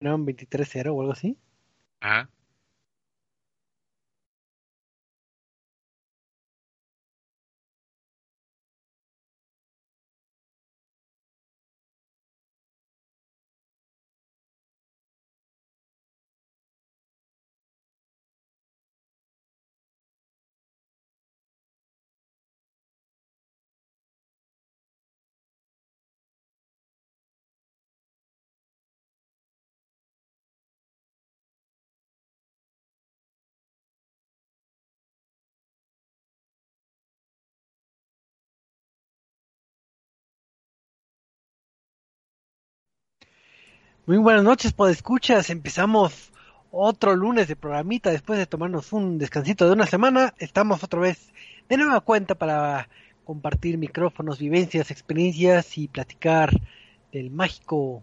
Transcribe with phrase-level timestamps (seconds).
[0.00, 0.18] ¿No?
[0.18, 1.36] 23-0 o algo así.
[2.00, 2.28] Ajá.
[44.06, 45.50] Muy buenas noches, escuchas.
[45.50, 46.32] Empezamos
[46.70, 50.34] otro lunes de programita después de tomarnos un descansito de una semana.
[50.38, 51.30] Estamos otra vez
[51.68, 52.88] de nueva cuenta para
[53.24, 56.50] compartir micrófonos, vivencias, experiencias y platicar
[57.12, 58.02] del mágico,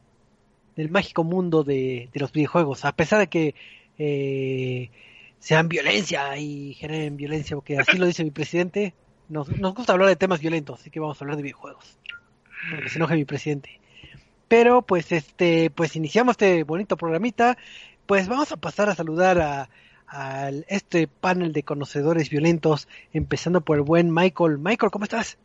[0.76, 2.86] del mágico mundo de, de los videojuegos.
[2.86, 3.56] A pesar de que
[3.98, 4.92] eh,
[5.40, 8.94] sean violencia y generen violencia, porque así lo dice mi presidente,
[9.30, 11.98] nos, nos gusta hablar de temas violentos, así que vamos a hablar de videojuegos.
[12.70, 13.82] Porque se enoje mi presidente.
[14.48, 17.58] Pero pues este, pues iniciamos este bonito programita.
[18.06, 19.70] Pues vamos a pasar a saludar a,
[20.08, 24.58] a este panel de conocedores violentos, empezando por el buen Michael.
[24.58, 25.38] Michael, ¿cómo estás?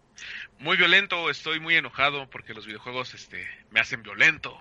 [0.60, 4.56] Muy violento, estoy muy enojado porque los videojuegos este, me hacen violento.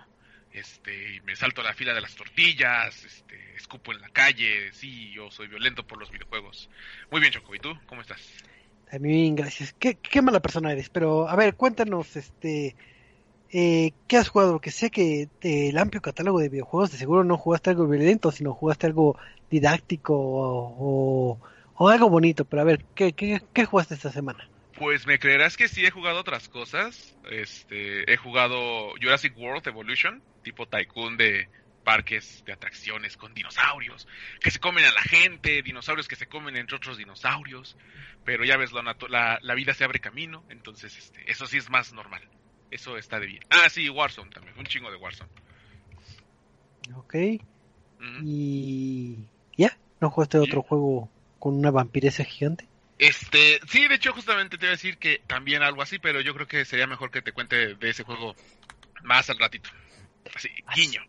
[0.52, 4.74] Este, y me salto a la fila de las tortillas, este, escupo en la calle,
[4.74, 6.70] sí, yo soy violento por los videojuegos.
[7.10, 7.74] Muy bien, Choco, ¿y tú?
[7.86, 8.20] ¿Cómo estás?
[8.90, 9.74] También, gracias.
[9.80, 12.76] Qué, qué mala persona eres, pero a ver, cuéntanos, este,
[13.52, 14.54] eh, ¿qué has jugado?
[14.54, 18.54] Porque sé que el amplio catálogo de videojuegos de seguro no jugaste algo violento, sino
[18.54, 19.20] jugaste algo
[19.50, 21.40] didáctico o,
[21.80, 22.46] algo bonito.
[22.46, 24.48] Pero a ver, ¿qué, qué, ¿qué, jugaste esta semana?
[24.78, 27.16] Pues me creerás que sí he jugado otras cosas.
[27.30, 31.50] Este, he jugado Jurassic World Evolution, tipo Tycoon de
[31.84, 34.08] parques de atracciones con dinosaurios
[34.40, 37.76] que se comen a la gente, dinosaurios que se comen entre otros dinosaurios.
[38.24, 41.70] Pero ya ves, la, la, la vida se abre camino, entonces este, eso sí es
[41.70, 42.22] más normal.
[42.72, 43.44] Eso está de bien.
[43.50, 44.58] Ah, sí, Warzone también.
[44.58, 45.30] Un chingo de Warzone.
[46.96, 47.14] Ok.
[47.14, 48.22] Uh -huh.
[48.24, 49.18] Y.
[49.58, 49.78] ¿Ya?
[50.00, 50.44] ¿No jugaste ¿Sí?
[50.48, 52.66] otro juego con una vampiresa gigante?
[52.98, 56.34] Este, sí, de hecho, justamente te iba a decir que también algo así, pero yo
[56.34, 58.36] creo que sería mejor que te cuente de ese juego
[59.04, 59.70] más al ratito.
[60.34, 61.02] Así, guiño.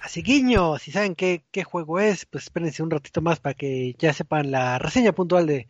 [0.00, 0.78] Así, guiño.
[0.78, 4.50] Si saben qué, qué juego es, pues espérense un ratito más para que ya sepan
[4.52, 5.66] la reseña puntual de,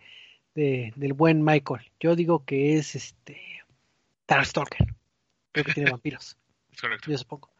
[0.55, 1.91] de del buen Michael.
[1.99, 3.41] Yo digo que es este.
[4.27, 4.95] Darkstalker
[5.55, 6.37] creo que tiene vampiros.
[6.73, 7.11] Es correcto.
[7.11, 7.51] Yo supongo.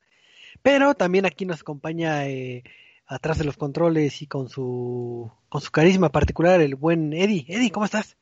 [0.63, 2.65] Pero también aquí nos acompaña eh,
[3.07, 7.47] atrás de los controles y con su con su carisma particular el buen Eddie.
[7.49, 8.17] Eddie, ¿cómo estás?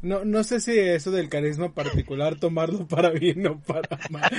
[0.00, 4.30] No, no sé si eso del carisma particular tomarlo para bien o para mal.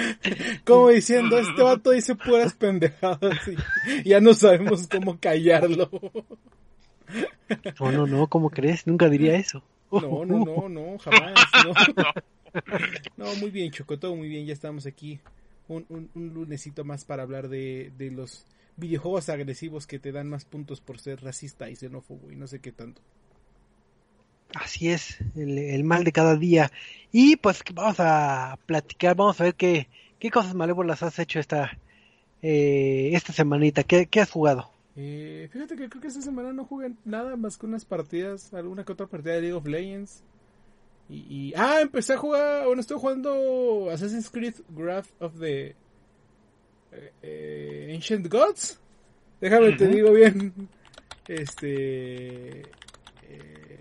[0.65, 3.37] Como diciendo, este vato dice puras pendejadas
[4.05, 5.89] y ya no sabemos cómo callarlo.
[7.79, 8.87] No, no, no, ¿cómo crees?
[8.87, 9.61] Nunca diría eso.
[9.91, 11.33] No, no, no, no, jamás.
[11.65, 11.73] No.
[13.17, 14.45] No, muy bien, Choco, todo muy bien.
[14.45, 15.19] Ya estamos aquí.
[15.67, 18.45] Un, un, un lunesito más para hablar de, de, los
[18.75, 22.59] videojuegos agresivos que te dan más puntos por ser racista y xenófobo y no sé
[22.59, 23.01] qué tanto.
[24.55, 26.71] Así es, el, el mal de cada día.
[27.11, 31.77] Y pues vamos a platicar, vamos a ver qué, qué cosas malévolas has hecho esta,
[32.41, 33.83] eh, esta semanita.
[33.83, 34.71] ¿Qué, qué has jugado?
[34.95, 38.83] Eh, fíjate que creo que esta semana no jugué nada más que unas partidas, alguna
[38.83, 40.23] que otra partida de League of Legends.
[41.09, 45.75] Y, y, ah, empecé a jugar, bueno, estoy jugando Assassin's Creed Wrath of the
[46.91, 48.79] eh, eh, Ancient Gods.
[49.41, 49.77] Déjame uh -huh.
[49.77, 50.53] te digo bien.
[51.27, 53.79] Este eh,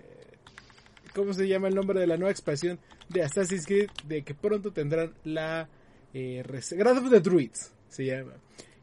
[1.13, 2.79] ¿cómo se llama el nombre de la nueva expansión
[3.09, 5.67] de Assassin's Creed de que pronto tendrán la
[6.13, 8.33] eh, Wrath of the Druids se llama.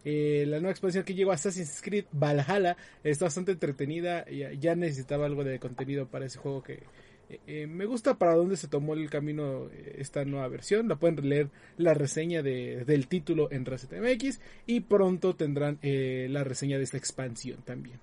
[0.04, 4.24] Eh, la nueva expansión que llegó a Assassin's Creed Valhalla está bastante entretenida.
[4.28, 6.82] Ya, ya necesitaba algo de contenido para ese juego que,
[7.28, 10.88] eh, me gusta para dónde se tomó el camino esta nueva versión.
[10.88, 16.44] La pueden leer la reseña de, del título en ResetMX y pronto tendrán eh, la
[16.44, 17.98] reseña de esta expansión también.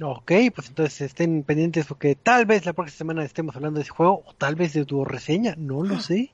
[0.00, 3.90] Ok, pues entonces estén pendientes porque tal vez la próxima semana estemos hablando de ese
[3.90, 6.30] juego o tal vez de tu reseña, no lo sé.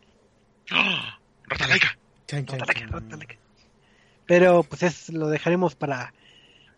[0.70, 1.18] ¡Oh!
[1.46, 1.96] ¡Rotalaica!
[2.26, 3.20] Chan, chan, chan.
[4.26, 6.12] Pero pues es, lo dejaremos para,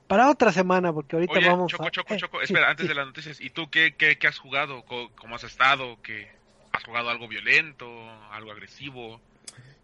[0.06, 1.90] para otra semana, porque ahorita Oye, vamos Choco, a...
[1.90, 2.88] Choco, eh, Choco, sí, espera, antes sí.
[2.88, 4.82] de las noticias, ¿y tú qué, qué, qué has jugado?
[4.84, 5.96] Co- ¿Cómo has estado?
[6.02, 6.28] ¿Qué,
[6.72, 7.86] ¿Has jugado algo violento?
[8.30, 9.20] ¿Algo agresivo?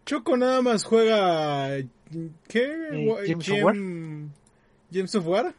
[0.05, 1.69] Choco nada más juega.
[2.47, 3.07] ¿Qué?
[3.07, 3.23] Wa-
[4.91, 5.53] Gems of War?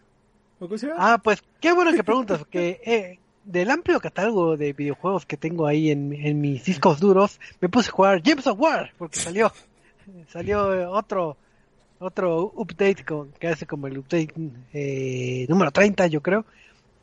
[0.61, 1.15] ¿O cómo se llama?
[1.15, 5.67] Ah, pues qué bueno que preguntas, porque eh, del amplio catálogo de videojuegos que tengo
[5.67, 9.53] ahí en, en mis discos duros, me puse a jugar Games of War, porque salió
[10.29, 11.37] salió eh, otro
[11.99, 14.35] otro update con, que hace como el update
[14.73, 16.45] eh, número 30, yo creo,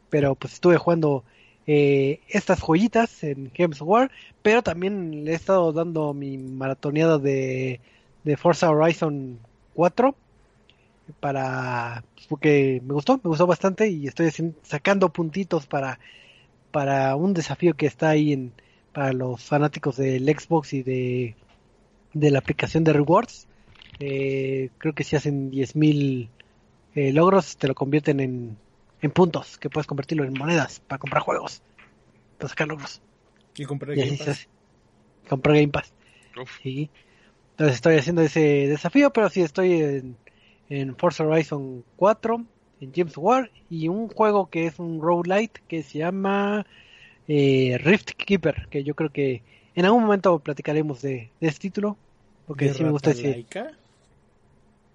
[0.10, 1.24] pero pues estuve jugando
[1.68, 4.12] eh, estas joyitas en Games War,
[4.42, 7.80] pero también le he estado dando mi maratoneada de,
[8.24, 9.40] de Forza Horizon
[9.74, 10.16] 4
[11.20, 14.32] para porque me gustó, me gustó bastante y estoy
[14.64, 16.00] sacando puntitos para
[16.72, 18.54] para un desafío que está ahí en
[18.94, 21.36] para los fanáticos del Xbox y de
[22.14, 23.48] de la aplicación de rewards.
[24.02, 26.30] Eh, creo que si hacen 10.000
[26.96, 28.58] eh, logros te lo convierten en,
[29.02, 31.62] en puntos, que puedes convertirlo en monedas para comprar juegos,
[32.38, 33.02] para sacar logros.
[33.94, 34.30] Y así Game se Pass.
[34.32, 34.48] hace.
[35.30, 35.94] Comprar Game Pass.
[36.64, 36.90] Sí.
[37.52, 40.18] Entonces estoy haciendo ese desafío, pero sí estoy en,
[40.70, 42.46] en Forza Horizon 4,
[42.82, 46.66] en James War, y un juego que es un roguelite que se llama
[47.28, 49.44] eh, Rift Keeper, que yo creo que
[49.76, 51.98] en algún momento platicaremos de, de este título,
[52.48, 53.24] porque ¿De sí me gusta ese...
[53.24, 53.78] Ratalaika?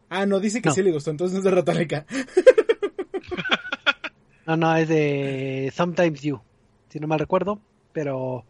[0.09, 0.75] Ah, no, dice que No.
[0.75, 2.07] sí le gustó, entonces no es de Ratalaika.
[4.47, 6.41] No, no, es de Sometimes You,
[6.89, 7.61] si no mal recuerdo,
[7.93, 8.45] pero,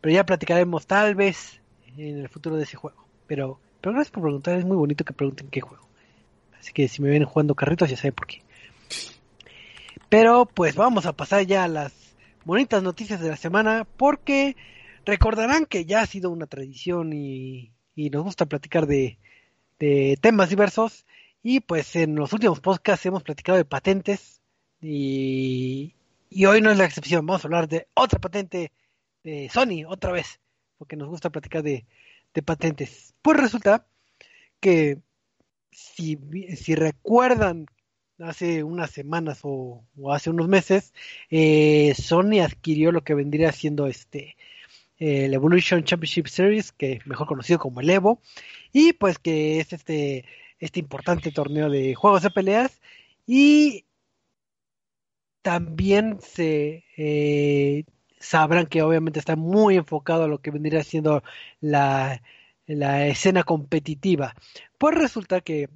[0.00, 1.60] pero ya platicaremos tal vez
[1.98, 3.04] en el futuro de ese juego.
[3.26, 5.86] Pero, pero gracias por preguntar, es muy bonito que pregunten qué juego.
[6.58, 8.40] Así que si me ven jugando carritos ya saben por qué.
[10.08, 11.92] Pero pues vamos a pasar ya a las
[12.46, 14.56] bonitas noticias de la semana, porque
[15.04, 19.18] recordarán que ya ha sido una tradición y, y nos gusta platicar de,
[19.78, 21.06] de temas diversos.
[21.42, 24.40] Y pues en los últimos podcasts hemos platicado de patentes
[24.80, 25.94] y,
[26.30, 27.26] y hoy no es la excepción.
[27.26, 28.72] Vamos a hablar de otra patente
[29.22, 30.40] de Sony, otra vez,
[30.78, 31.84] porque nos gusta platicar de,
[32.32, 33.14] de patentes.
[33.22, 33.86] Pues resulta
[34.60, 34.98] que
[35.70, 36.18] si,
[36.56, 37.66] si recuerdan
[38.18, 40.94] hace unas semanas o, o hace unos meses,
[41.30, 44.36] eh, Sony adquirió lo que vendría siendo este
[45.04, 48.20] el Evolution Championship Series, que mejor conocido como el Evo,
[48.72, 50.24] y pues que es este
[50.60, 52.80] este importante torneo de juegos de peleas
[53.26, 53.84] y
[55.42, 57.84] también se eh,
[58.18, 61.22] sabrán que obviamente está muy enfocado a lo que vendría siendo
[61.60, 62.22] la,
[62.66, 64.34] la escena competitiva.
[64.78, 65.68] Pues resulta que,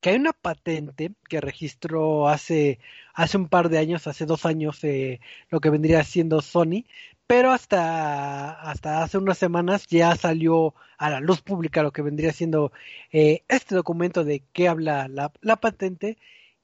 [0.00, 2.80] que hay una patente que registró hace,
[3.14, 6.84] hace un par de años, hace dos años, eh, lo que vendría siendo Sony,
[7.28, 12.32] pero hasta, hasta hace unas semanas ya salió a la luz pública lo que vendría
[12.32, 12.72] siendo
[13.12, 16.16] eh, este documento de qué habla la, patente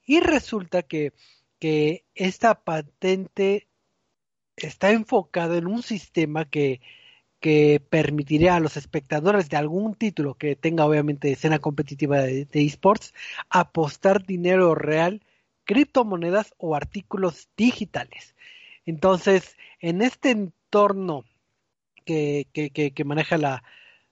[0.07, 1.13] y resulta que,
[1.59, 3.69] que esta patente
[4.57, 6.81] está enfocada en un sistema que,
[7.41, 13.13] que permitiría a los espectadores de algún título que tenga obviamente escena competitiva de esports
[13.51, 15.23] apostar dinero real,
[15.65, 18.35] criptomonedas o artículos digitales.
[18.87, 21.25] Entonces, en este entorno
[22.05, 23.65] que, que, que, maneja la,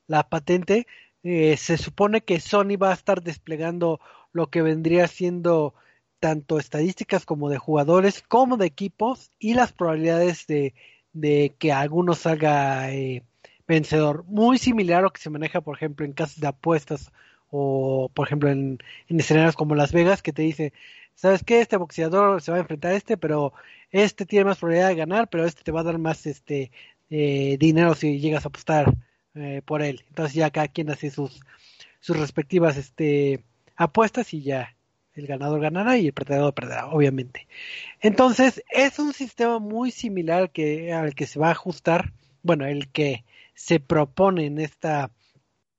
[0.06, 0.86] la patente,
[1.22, 4.00] eh, se supone que Sony va a estar desplegando
[4.32, 5.74] lo que vendría siendo
[6.20, 10.74] tanto estadísticas como de jugadores como de equipos y las probabilidades de,
[11.12, 13.24] de que alguno salga eh,
[13.66, 14.24] vencedor.
[14.26, 17.10] Muy similar a lo que se maneja, por ejemplo, en casos de apuestas
[17.50, 20.72] o, por ejemplo, en, en escenarios como Las Vegas, que te dice,
[21.22, 21.60] ¿sabes qué?
[21.60, 23.52] Este boxeador se va a enfrentar a este, pero
[23.92, 26.72] este tiene más probabilidad de ganar, pero este te va a dar más este
[27.10, 28.92] eh, dinero si llegas a apostar
[29.36, 30.02] eh, por él.
[30.08, 31.40] Entonces ya cada quien hace sus,
[32.00, 33.44] sus respectivas este,
[33.76, 34.76] apuestas y ya
[35.14, 37.46] el ganador ganará y el perdedor perderá, obviamente.
[38.00, 42.12] Entonces es un sistema muy similar que, al que se va a ajustar,
[42.42, 43.24] bueno, el que
[43.54, 45.12] se propone en esta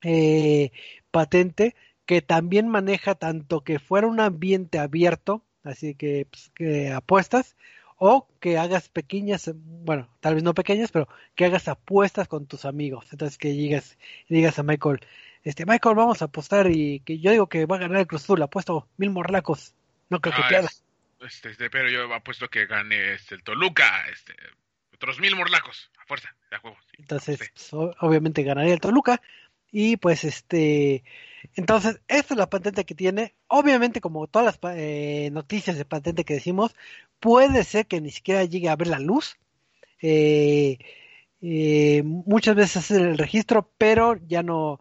[0.04, 0.72] eh,
[1.12, 7.56] patente, que también maneja tanto que fuera un ambiente abierto, así que, pues, que apuestas,
[7.98, 12.66] o que hagas pequeñas, bueno, tal vez no pequeñas, pero que hagas apuestas con tus
[12.66, 13.06] amigos.
[13.12, 13.70] Entonces que y
[14.28, 15.00] digas a Michael,
[15.44, 18.24] este Michael, vamos a apostar y que yo digo que va a ganar el Cruz
[18.24, 19.74] Azul, apuesto mil morlacos,
[20.10, 20.68] no creo que Ah, pierda.
[20.68, 20.84] es-
[21.22, 24.36] este, este, pero yo apuesto que gane este, el Toluca, este,
[24.94, 26.76] otros mil morlacos, a fuerza, de a huevo.
[26.92, 26.98] sí.
[27.00, 29.22] Entonces, pues, obviamente ganaría el Toluca.
[29.74, 31.03] Y pues este,
[31.56, 33.34] entonces, esta es la patente que tiene.
[33.48, 36.75] Obviamente, como todas las eh, noticias de patente que decimos,
[37.20, 39.38] puede ser que ni siquiera llegue a ver la luz.
[40.01, 40.77] Eh,
[41.42, 44.80] eh, muchas veces hacen el registro, pero ya no,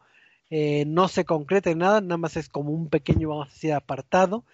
[0.51, 3.73] eh, no se concreta en nada, nada más es como un pequeño, vamos a decir,
[3.73, 4.45] apartado,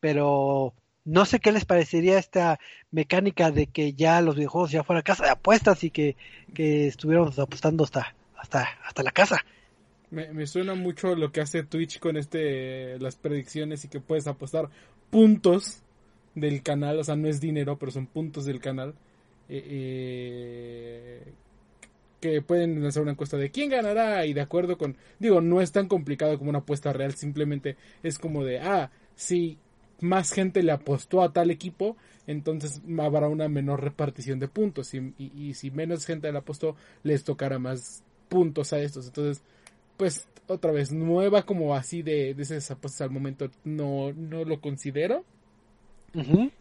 [0.00, 0.74] pero
[1.04, 2.58] no sé qué les parecería esta
[2.90, 6.16] mecánica de que ya los videojuegos ya fuera casa de apuestas y que,
[6.54, 9.44] que estuviéramos apostando hasta, hasta, hasta la casa.
[10.14, 14.26] Me, me suena mucho lo que hace Twitch con este las predicciones y que puedes
[14.26, 14.68] apostar
[15.10, 15.82] puntos
[16.34, 18.94] del canal, o sea, no es dinero, pero son puntos del canal.
[19.48, 21.32] Eh, eh,
[22.20, 25.72] que pueden lanzar una encuesta de quién ganará y de acuerdo con, digo, no es
[25.72, 29.58] tan complicado como una apuesta real, simplemente es como de, ah, si
[30.00, 35.14] más gente le apostó a tal equipo, entonces habrá una menor repartición de puntos y,
[35.18, 39.06] y- y si menos gente le apostó, les tocará más puntos a estos.
[39.06, 39.42] Entonces,
[39.96, 44.60] pues otra vez, nueva como así de, de esas apuestas al momento, no, no lo
[44.60, 45.24] considero.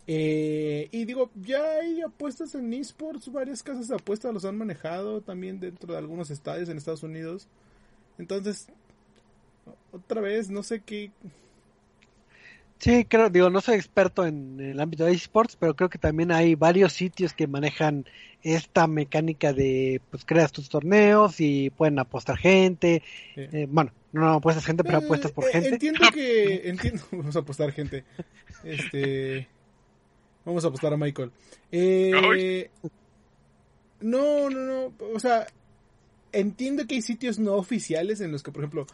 [0.07, 5.21] Eh, y digo, ya hay apuestas en esports, varias casas de apuestas los han manejado
[5.21, 7.47] también dentro de algunos estadios en Estados Unidos.
[8.17, 8.67] Entonces,
[9.91, 11.11] otra vez, no sé qué.
[12.83, 16.33] Sí, creo, digo, no soy experto en el ámbito de esports, pero creo que también
[16.33, 18.05] hay varios sitios que manejan
[18.41, 23.01] esta mecánica de, pues creas tus torneos y pueden apostar gente.
[23.37, 25.69] eh, Eh, bueno, no apuestas gente, pero eh, apuestas por eh, gente.
[25.69, 26.55] Entiendo que.
[26.69, 27.03] Entiendo.
[27.11, 28.03] Vamos a apostar gente.
[28.65, 29.47] Este.
[30.43, 31.31] Vamos a apostar a Michael.
[31.71, 32.69] Eh,
[34.01, 34.93] no, no, no.
[35.15, 35.47] O sea,
[36.33, 38.87] entiendo que hay sitios no oficiales en los que, por ejemplo,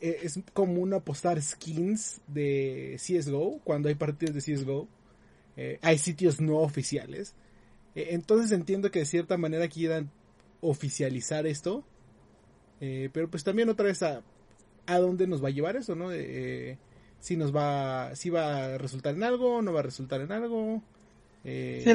[0.00, 4.88] es común apostar skins de CSGO cuando hay partidos de CSGO.
[5.56, 7.34] Eh, hay sitios no oficiales.
[7.94, 10.10] Eh, entonces entiendo que de cierta manera quieran
[10.60, 11.84] oficializar esto.
[12.80, 14.22] Eh, pero pues también otra vez a,
[14.86, 16.10] a dónde nos va a llevar eso, ¿no?
[16.12, 16.78] Eh,
[17.20, 20.82] si nos va, si va a resultar en algo, no va a resultar en algo.
[21.44, 21.92] Eh, Sí,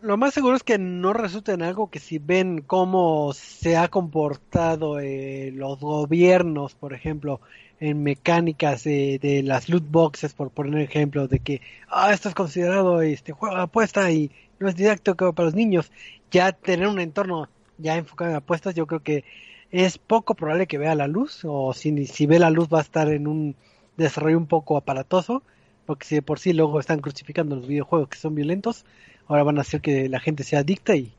[0.00, 3.88] lo más seguro es que no resulte en algo que si ven cómo se ha
[3.88, 7.40] comportado eh, los gobiernos, por ejemplo,
[7.80, 12.34] en mecánicas de, de las loot boxes, por poner ejemplo, de que ah, esto es
[12.34, 15.90] considerado este juego de apuesta y no es didáctico para los niños,
[16.30, 19.24] ya tener un entorno ya enfocado en apuestas, yo creo que
[19.70, 22.82] es poco probable que vea la luz, o si, si ve la luz va a
[22.82, 23.56] estar en un
[23.96, 25.42] desarrollo un poco aparatoso,
[25.86, 28.84] porque si de por sí luego están crucificando los videojuegos que son violentos,
[29.28, 31.16] ahora van a hacer que la gente sea adicta y,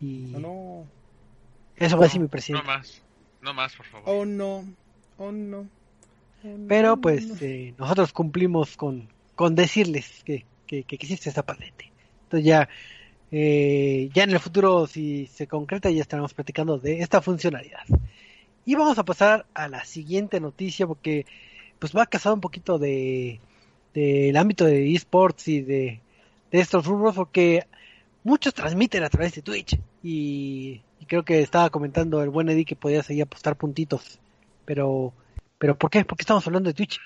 [0.00, 0.86] y Oh no,
[1.76, 2.66] eso va a decir mi No presidente.
[2.66, 3.02] más.
[3.40, 4.08] No más, por favor.
[4.08, 4.64] oh no,
[5.18, 5.68] oh no.
[6.44, 7.36] oh no, Pero no, pues no.
[7.40, 11.92] eh, nosotros cumplimos con, con decirles que, que, que existe esta patente.
[12.24, 12.68] Entonces ya,
[13.30, 17.84] eh, ya en el futuro, si se concreta, ya estaremos platicando de esta funcionalidad.
[18.64, 21.26] Y vamos a pasar a la siguiente noticia porque
[21.78, 23.40] pues va casado un poquito de
[23.94, 26.00] del ámbito de esports y de,
[26.52, 27.66] de estos rubros porque
[28.22, 32.76] muchos transmiten a través de Twitch y, creo que estaba comentando el buen Eddie que
[32.76, 34.20] podía seguir apostar puntitos
[34.64, 35.12] pero
[35.58, 36.04] pero ¿por qué?
[36.04, 37.00] ¿por qué estamos hablando de Twitch?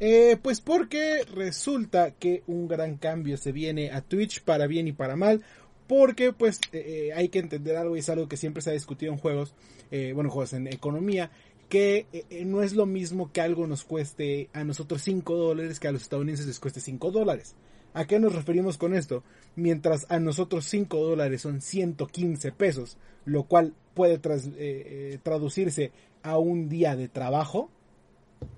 [0.00, 4.92] Eh, pues porque resulta que un gran cambio se viene a Twitch para bien y
[4.92, 5.42] para mal.
[5.88, 8.74] Porque pues eh, eh, hay que entender algo y es algo que siempre se ha
[8.74, 9.54] discutido en juegos,
[9.90, 11.30] eh, bueno, juegos en economía,
[11.68, 15.78] que eh, eh, no es lo mismo que algo nos cueste a nosotros 5 dólares
[15.78, 17.54] que a los estadounidenses les cueste 5 dólares.
[17.98, 19.24] ¿A qué nos referimos con esto?
[19.56, 24.20] Mientras a nosotros 5 dólares son 115 pesos, lo cual puede eh,
[24.56, 25.90] eh, traducirse
[26.22, 27.70] a un día de trabajo,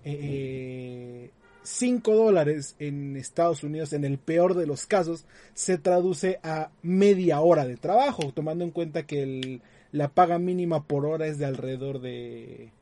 [0.04, 1.30] eh,
[1.62, 7.40] 5 dólares en Estados Unidos, en el peor de los casos, se traduce a media
[7.40, 9.61] hora de trabajo, tomando en cuenta que
[9.92, 12.73] la paga mínima por hora es de alrededor de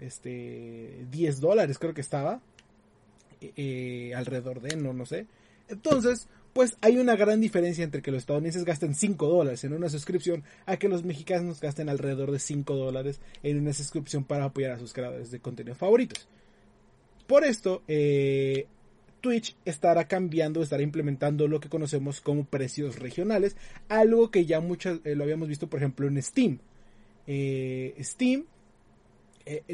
[0.00, 2.40] este 10 dólares, creo que estaba.
[3.40, 5.26] eh, eh, alrededor de, no, no sé.
[5.72, 9.88] Entonces, pues hay una gran diferencia entre que los estadounidenses gasten 5 dólares en una
[9.88, 14.72] suscripción a que los mexicanos gasten alrededor de 5 dólares en una suscripción para apoyar
[14.72, 16.28] a sus creadores de contenido favoritos.
[17.26, 18.66] Por esto, eh,
[19.22, 23.56] Twitch estará cambiando, estará implementando lo que conocemos como precios regionales,
[23.88, 26.58] algo que ya muchas eh, lo habíamos visto, por ejemplo, en Steam.
[27.26, 28.44] Eh, Steam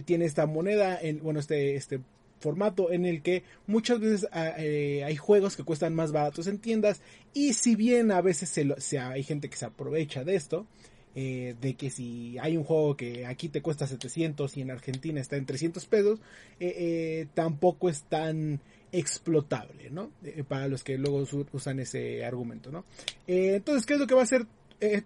[0.06, 2.00] tiene esta moneda, en, bueno, este, este
[2.40, 6.58] formato en el que muchas veces ah, eh, hay juegos que cuestan más baratos en
[6.58, 7.00] tiendas
[7.34, 8.56] y si bien a veces
[8.98, 10.66] hay gente que se aprovecha de esto,
[11.14, 15.20] eh, de que si hay un juego que aquí te cuesta 700 y en Argentina
[15.20, 16.20] está en 300 pesos,
[16.60, 18.60] eh, tampoco es tan
[18.92, 20.10] explotable, ¿no?
[20.46, 22.84] Para los que luego usan ese argumento, ¿no?
[23.26, 24.46] Entonces, ¿qué es lo que va a hacer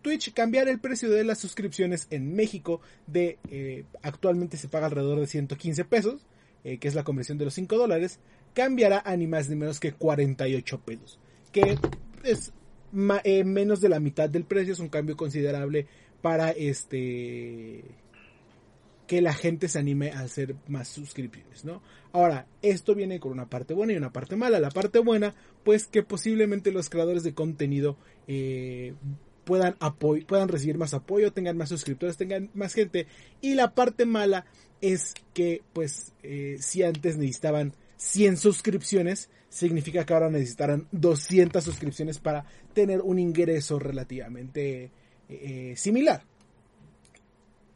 [0.02, 0.32] Twitch?
[0.32, 5.84] Cambiar el precio de las suscripciones en México de actualmente se paga alrededor de 115
[5.84, 6.26] pesos,
[6.64, 8.20] eh, que es la conversión de los 5 dólares,
[8.54, 11.18] cambiará a ni más ni menos que 48 pesos,
[11.52, 11.78] que
[12.24, 12.52] es
[13.24, 15.86] eh, menos de la mitad del precio, es un cambio considerable
[16.20, 17.84] para este
[19.06, 21.82] que la gente se anime a hacer más suscripciones, ¿no?
[22.12, 24.58] Ahora, esto viene con una parte buena y una parte mala.
[24.58, 28.94] La parte buena, pues que posiblemente los creadores de contenido eh,
[29.44, 29.76] puedan,
[30.26, 33.06] puedan recibir más apoyo, tengan más suscriptores, tengan más gente.
[33.42, 34.46] Y la parte mala
[34.82, 42.18] es que, pues, eh, si antes necesitaban 100 suscripciones, significa que ahora necesitarán 200 suscripciones
[42.18, 44.90] para tener un ingreso relativamente
[45.28, 46.24] eh, similar.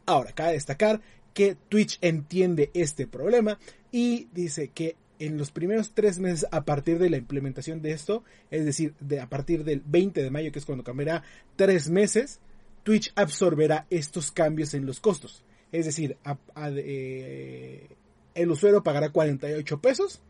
[0.05, 1.01] Ahora, cabe destacar
[1.33, 3.59] que Twitch entiende este problema
[3.91, 8.23] y dice que en los primeros tres meses a partir de la implementación de esto,
[8.51, 11.23] es decir, de, a partir del 20 de mayo, que es cuando cambiará
[11.55, 12.39] tres meses,
[12.83, 15.43] Twitch absorberá estos cambios en los costos.
[15.71, 16.17] Es decir,
[16.55, 17.87] eh,
[18.35, 20.21] el usuario pagará 48 pesos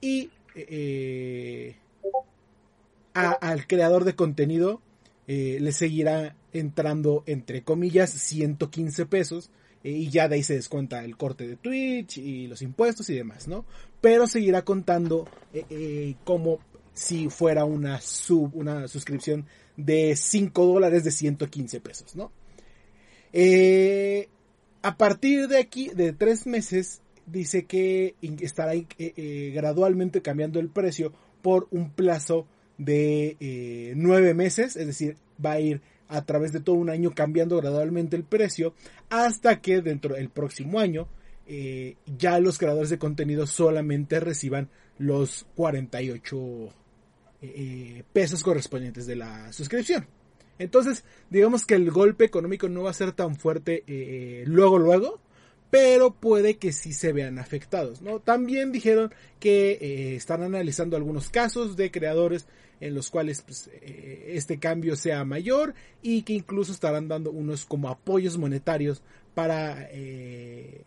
[0.00, 1.76] y eh,
[3.12, 4.80] al creador de contenido
[5.26, 9.50] eh, le seguirá entrando, entre comillas, 115 pesos
[9.82, 13.48] y ya de ahí se descuenta el corte de Twitch y los impuestos y demás,
[13.48, 13.64] ¿no?
[14.00, 15.28] Pero seguirá contando
[16.24, 16.58] como
[16.92, 19.46] si fuera una sub, una suscripción
[19.76, 22.30] de 5 dólares de 115 pesos, ¿no?
[23.32, 24.28] Eh,
[24.82, 28.72] a partir de aquí, de tres meses, dice que estará
[29.52, 32.46] gradualmente cambiando el precio por un plazo
[32.78, 37.56] de nueve meses, es decir, va a ir a través de todo un año cambiando
[37.56, 38.74] gradualmente el precio
[39.08, 41.08] hasta que dentro del próximo año
[41.46, 44.68] eh, ya los creadores de contenido solamente reciban
[44.98, 46.70] los 48 eh,
[47.42, 50.06] eh, pesos correspondientes de la suscripción.
[50.60, 53.82] Entonces, digamos que el golpe económico no va a ser tan fuerte
[54.46, 55.18] luego, luego,
[55.70, 58.20] pero puede que sí se vean afectados, ¿no?
[58.20, 62.46] También dijeron que están analizando algunos casos de creadores
[62.80, 67.66] en los cuales pues, eh, este cambio sea mayor y que incluso estarán dando unos
[67.66, 69.02] como apoyos monetarios
[69.34, 70.84] para eh,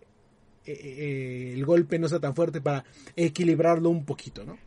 [0.66, 2.84] eh, el golpe no sea tan fuerte para
[3.16, 4.58] equilibrarlo un poquito, ¿no?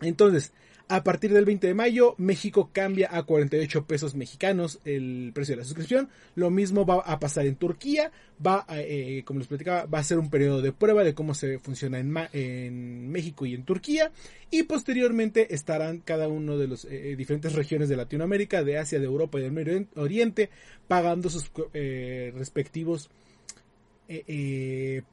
[0.00, 0.52] Entonces,
[0.94, 5.62] a partir del 20 de mayo, México cambia a 48 pesos mexicanos el precio de
[5.62, 6.10] la suscripción.
[6.34, 8.12] Lo mismo va a pasar en Turquía.
[8.46, 11.58] Va, eh, como les platicaba, va a ser un periodo de prueba de cómo se
[11.58, 14.12] funciona en, México y en Turquía.
[14.50, 19.06] Y posteriormente estarán cada uno de las eh, diferentes regiones de Latinoamérica, de Asia, de
[19.06, 20.50] Europa y del Medio Oriente
[20.88, 23.08] pagando sus eh, respectivos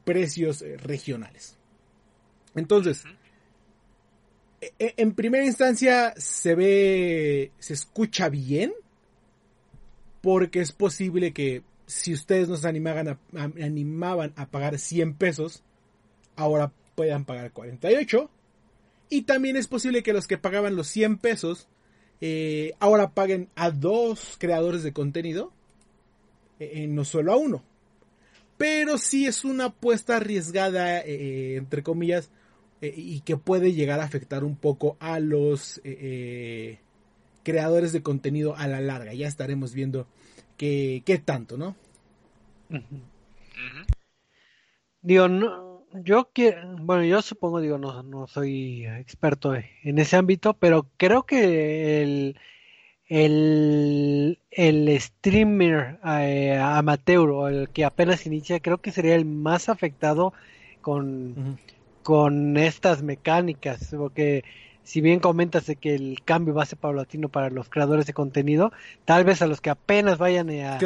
[0.04, 1.56] precios regionales.
[2.54, 3.04] Entonces,
[4.78, 8.72] en primera instancia se ve, se escucha bien,
[10.20, 15.62] porque es posible que si ustedes nos animaban a, animaban a pagar 100 pesos,
[16.36, 18.30] ahora puedan pagar 48.
[19.08, 21.66] Y también es posible que los que pagaban los 100 pesos,
[22.20, 25.52] eh, ahora paguen a dos creadores de contenido,
[26.60, 27.64] eh, no solo a uno.
[28.56, 32.30] Pero sí es una apuesta arriesgada, eh, entre comillas,
[32.80, 36.78] eh, y que puede llegar a afectar un poco a los eh, eh,
[37.42, 39.12] creadores de contenido a la larga.
[39.12, 40.06] Ya estaremos viendo
[40.56, 41.76] qué, qué tanto, ¿no?
[45.02, 50.54] Digo, no, yo quiero, bueno, yo supongo, digo, no, no soy experto en ese ámbito,
[50.54, 52.38] pero creo que el,
[53.08, 60.32] el, el streamer amateur o el que apenas inicia, creo que sería el más afectado
[60.80, 61.58] con,
[62.02, 64.44] con estas mecánicas, porque
[64.82, 68.12] si bien comentas de que el cambio va a ser paulatino para los creadores de
[68.12, 68.72] contenido,
[69.04, 70.78] tal vez a los que apenas vayan a,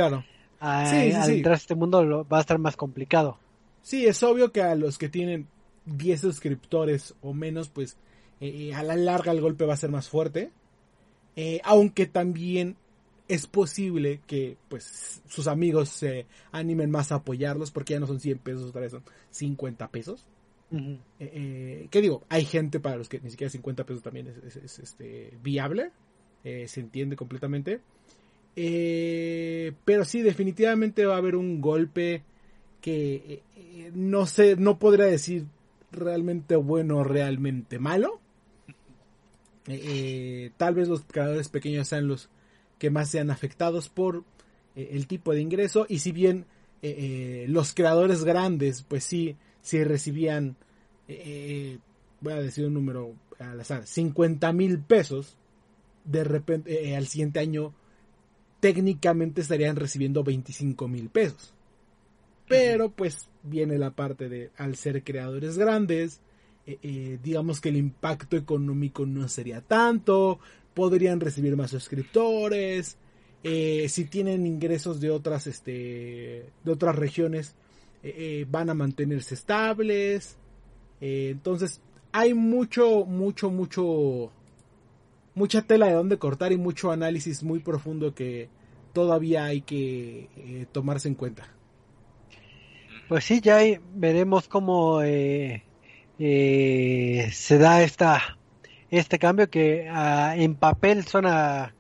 [0.61, 3.39] a, entrar a este mundo va a estar más complicado.
[3.83, 5.47] Sí, es obvio que a los que tienen
[5.87, 7.97] 10 suscriptores o menos, pues
[8.41, 10.51] eh, eh, a la larga el golpe va a ser más fuerte.
[11.37, 12.77] Eh, aunque también
[13.29, 18.21] es posible que pues sus amigos se animen más a apoyarlos porque ya no son
[18.21, 20.27] 100 pesos, otra vez son 50 pesos.
[21.21, 22.23] Eh, ¿Qué digo?
[22.29, 25.91] Hay gente para los que ni siquiera 50 pesos también es, este, viable.
[26.43, 27.81] Eh, se entiende completamente.
[28.55, 32.23] pero sí, definitivamente va a haber un golpe
[32.81, 33.43] que
[33.95, 35.47] no sé, no podría decir
[35.91, 38.21] realmente bueno o realmente malo.
[40.57, 42.29] tal vez los creadores pequeños sean los
[42.79, 44.25] que más sean afectados por
[44.75, 45.87] el tipo de ingreso.
[45.89, 46.47] Y si bien
[46.83, 50.57] los creadores grandes, pues sí, si recibían,
[51.09, 51.79] eh,
[52.21, 55.37] voy a decir un número al azar, 50 mil pesos,
[56.05, 57.73] de repente eh, al siguiente año
[58.61, 61.55] técnicamente estarían recibiendo 25 mil pesos.
[62.47, 66.21] Pero pues viene la parte de, al ser creadores grandes,
[66.67, 70.41] eh, digamos que el impacto económico no sería tanto,
[70.75, 72.99] podrían recibir más suscriptores,
[73.43, 77.55] si tienen ingresos de otras, este, de otras regiones,
[78.05, 80.37] eh, eh, van a mantenerse estables.
[81.01, 81.81] Eh, entonces,
[82.13, 84.31] hay mucho, mucho, mucho,
[85.35, 88.51] mucha tela de donde cortar y mucho análisis muy profundo que
[88.93, 91.49] todavía hay que tomarse en cuenta.
[93.09, 93.61] Pues sí, ya
[93.95, 95.63] veremos cómo se
[96.19, 98.39] da esta
[98.91, 101.75] este cambio que ah, en papel suena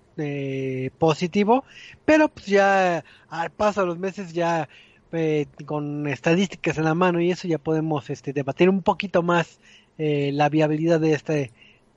[0.98, 1.64] positivo,
[2.04, 4.68] pero pues ya al paso de los meses ya
[5.14, 9.58] eh, con estadísticas en la mano y eso ya podemos este, debatir un poquito más
[9.98, 11.52] eh, la viabilidad de este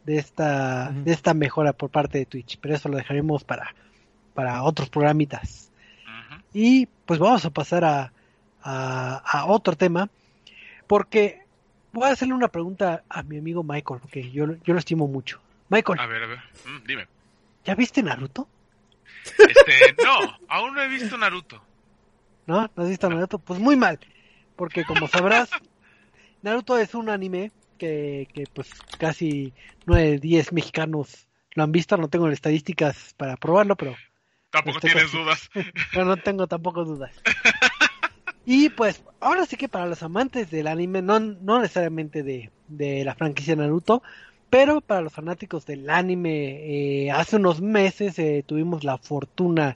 [0.05, 3.75] de esta de esta mejora por parte de Twitch, pero eso lo dejaremos para
[4.33, 5.71] para otros programitas.
[6.53, 8.13] Y pues vamos a pasar a,
[8.61, 10.09] a, a otro tema,
[10.87, 11.41] porque
[11.91, 15.39] voy a hacerle una pregunta a mi amigo Michael, porque yo, yo lo estimo mucho.
[15.69, 16.39] Michael, A ver, a ver.
[16.65, 17.07] Mm, dime.
[17.65, 18.47] ¿ya viste Naruto?
[19.25, 21.61] Este, no, aún no he visto Naruto.
[22.47, 22.61] ¿No?
[22.75, 23.39] ¿No has visto Naruto?
[23.39, 23.99] Pues muy mal,
[24.55, 25.49] porque como sabrás,
[26.41, 29.53] Naruto es un anime que, que pues casi
[29.85, 33.95] 9 de 10 mexicanos lo han visto, no tengo las estadísticas para probarlo, pero
[34.49, 35.49] Tampoco Estoy tienes casi- dudas.
[35.91, 37.11] pero no tengo tampoco dudas.
[38.49, 43.03] Y pues, ahora sí que para los amantes del anime, no, no necesariamente de, de
[43.03, 44.01] la franquicia Naruto,
[44.49, 49.75] pero para los fanáticos del anime, eh, hace unos meses eh, tuvimos la fortuna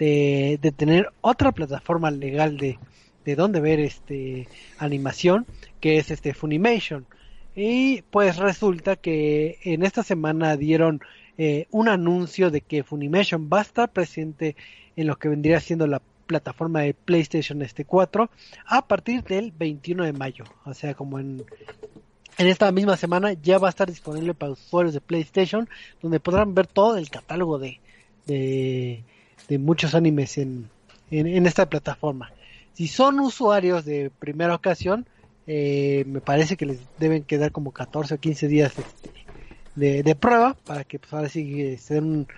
[0.00, 2.78] de, tener otra plataforma legal de,
[3.24, 5.46] de donde ver este animación,
[5.80, 7.06] que es este Funimation.
[7.54, 11.00] Y pues resulta que en esta semana dieron
[11.36, 14.56] eh, un anuncio de que Funimation va a estar presente
[14.96, 18.30] en lo que vendría siendo la plataforma de PlayStation este 4
[18.66, 20.44] a partir del 21 de mayo.
[20.64, 21.44] O sea, como en,
[22.38, 25.68] en esta misma semana ya va a estar disponible para usuarios de PlayStation,
[26.00, 27.80] donde podrán ver todo el catálogo de,
[28.26, 29.04] de,
[29.50, 30.70] de muchos animes en,
[31.10, 32.32] en, esta plataforma.
[32.72, 35.06] Si son usuarios de primera ocasión,
[35.46, 39.10] eh, me parece que les deben quedar como 14 o 15 días este,
[39.74, 42.28] de, de prueba para que pues ahora sí se den un,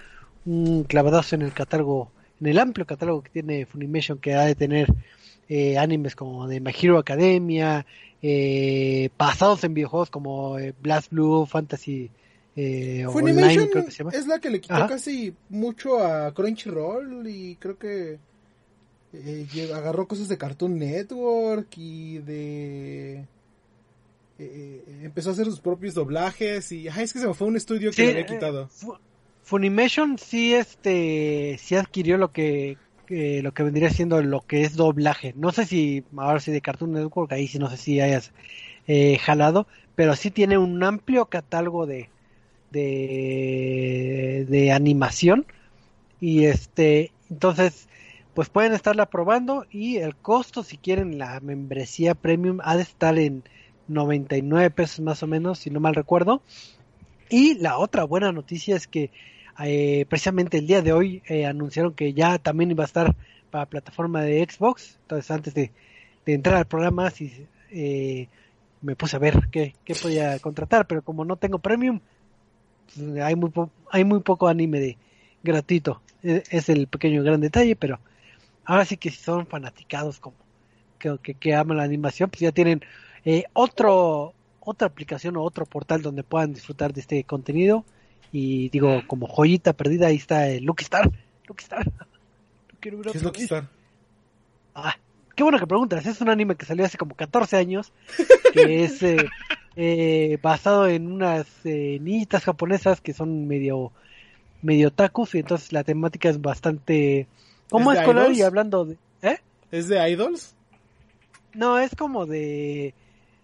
[0.47, 4.55] un clavadazo en el catálogo, en el amplio catálogo que tiene Funimation que ha de
[4.55, 4.93] tener
[5.49, 7.85] eh, animes como de My Hero Academia,
[8.23, 12.11] eh, basados en videojuegos como eh, Blast Blue, Fantasy
[12.55, 14.17] eh, Online, Funimation creo que se llama.
[14.17, 14.87] es la que le quitó Ajá.
[14.87, 18.21] casi mucho a Crunchyroll y creo que
[19.13, 23.29] eh, agarró cosas de Cartoon Network y de...
[24.39, 27.57] eh, empezó a hacer sus propios doblajes y ay, es que se me fue un
[27.57, 28.73] estudio que Sí, le había quitado.
[28.79, 28.97] Fu-
[29.43, 35.35] Funimation sí este sí adquirió lo que lo que vendría siendo lo que es doblaje.
[35.37, 38.33] No sé si ahora sí de Cartoon Network ahí sí no sé si hayas
[38.87, 42.13] eh, jalado, pero sí tiene un amplio catálogo de
[42.73, 45.47] de de animación
[46.21, 47.89] y este entonces
[48.35, 53.19] pues pueden estarla probando y el costo si quieren la membresía premium ha de estar
[53.19, 53.45] en
[53.89, 56.43] 99 pesos más o menos si no mal recuerdo
[57.29, 59.11] y la otra buena noticia es que
[59.65, 63.17] eh, precisamente el día de hoy eh, anunciaron que ya también iba a estar
[63.51, 64.99] para plataforma de Xbox.
[65.03, 65.73] Entonces antes de,
[66.27, 68.29] de entrar al programa sí, eh,
[68.81, 72.01] me puse a ver qué, qué podía contratar, pero como no tengo premium,
[73.23, 74.97] hay, muy po- hay muy poco anime de
[75.43, 76.01] gratuito.
[76.23, 77.99] E- Es el pequeño gran detalle, pero
[78.65, 80.37] ahora sí que si son fanaticados como
[80.99, 82.83] que, que, que aman la animación, pues ya tienen
[83.25, 87.85] eh, otro otra aplicación o otro portal donde puedan disfrutar de este contenido.
[88.31, 91.11] Y digo, como joyita perdida, ahí está el Lucky Star.
[91.49, 91.85] Lucky Star.
[92.81, 93.43] ¿Qué es vez.
[93.43, 93.69] está?
[94.75, 94.97] Ah,
[95.35, 96.07] qué bueno que preguntas.
[96.07, 97.93] Es un anime que salió hace como 14 años.
[98.53, 99.29] Que es eh,
[99.77, 103.93] eh, basado en unas eh, niñitas japonesas que son medio
[104.63, 105.35] medio tacos.
[105.35, 107.27] Y entonces la temática es bastante.
[107.71, 108.47] Como ¿Es escolar y idols?
[108.47, 108.97] hablando de.
[109.23, 109.39] ¿Eh?
[109.71, 110.55] ¿Es de Idols?
[111.55, 112.95] No, es como de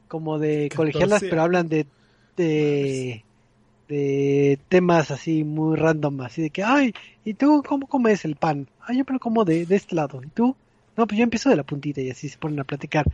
[0.08, 1.86] como de 14 colegialas, pero hablan de
[2.36, 3.24] de,
[3.88, 8.68] de temas así muy random, así de que, ay, ¿y tú cómo comes el pan?
[8.80, 10.56] Ay, yo pero como de, de este lado, ¿y tú?
[10.96, 13.06] No, pues yo empiezo de la puntita y así se ponen a platicar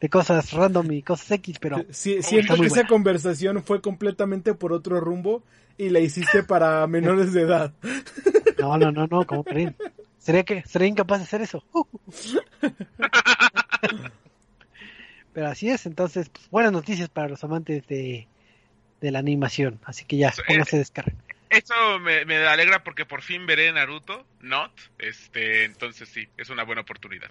[0.00, 4.54] de cosas random y cosas X, pero Sí, está siento que esa conversación fue completamente
[4.54, 5.42] por otro rumbo
[5.76, 7.72] y la hiciste para menores de edad.
[8.58, 9.76] no, no, no, no, ¿cómo creen?
[10.18, 11.64] ¿Sería que sería incapaz de hacer eso?
[15.32, 18.26] Pero así es, entonces, pues, buenas noticias para los amantes de,
[19.00, 19.78] de la animación.
[19.84, 21.14] Así que ya, Sí, pónganse a descargar.
[21.50, 26.64] Eso me, me alegra porque por fin veré Naruto, not, este, entonces sí, es una
[26.64, 27.28] buena oportunidad.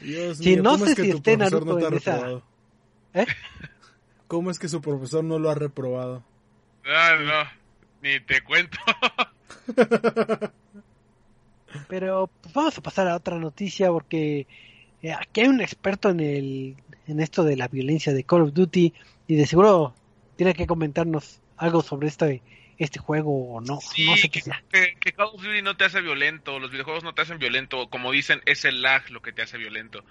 [0.00, 1.88] Dios Sí, mío, no ¿cómo sé es que si tu esté Naruto no te ha
[1.88, 2.42] en esa- reprobado?
[3.14, 3.26] ¿Eh?
[4.28, 6.24] ¿Cómo es que su profesor no lo ha reprobado?
[6.84, 7.50] Ah, no,
[8.08, 8.78] ni te cuento.
[11.88, 14.46] Pero pues, vamos a pasar a otra noticia porque
[15.02, 18.52] eh, aquí hay un experto en el en esto de la violencia de Call of
[18.52, 18.92] Duty
[19.26, 19.94] y de seguro
[20.36, 22.42] tiene que comentarnos algo sobre este
[22.84, 24.64] este juego o no, Sí, no sé que, qué sea.
[24.70, 27.88] que- que Call of Duty no te hace violento, los videojuegos no te hacen violento,
[27.90, 30.04] como dicen, es el lag lo que te hace violento.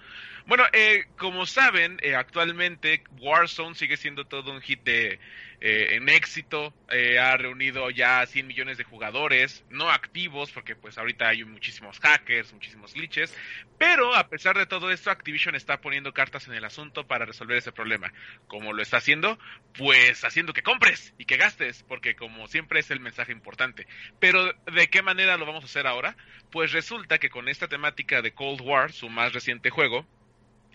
[0.46, 5.18] Bueno, eh, como saben, eh, actualmente Warzone sigue siendo todo un hit de,
[5.60, 10.96] eh, en éxito, eh, ha reunido ya 100 millones de jugadores, no activos, porque pues
[10.96, 13.36] ahorita hay muchísimos hackers, muchísimos glitches,
[13.78, 17.58] pero a pesar de todo esto, Activision está poniendo cartas en el asunto para resolver
[17.58, 18.12] ese problema.
[18.46, 19.38] ¿Cómo lo está haciendo?
[19.76, 23.86] Pues haciendo que compres y que gastes, porque como siempre es el mensaje importante.
[24.18, 26.16] Pero ¿de qué manera lo vamos a hacer ahora?
[26.50, 30.06] Pues resulta que con esta temática de Cold War, su más reciente juego,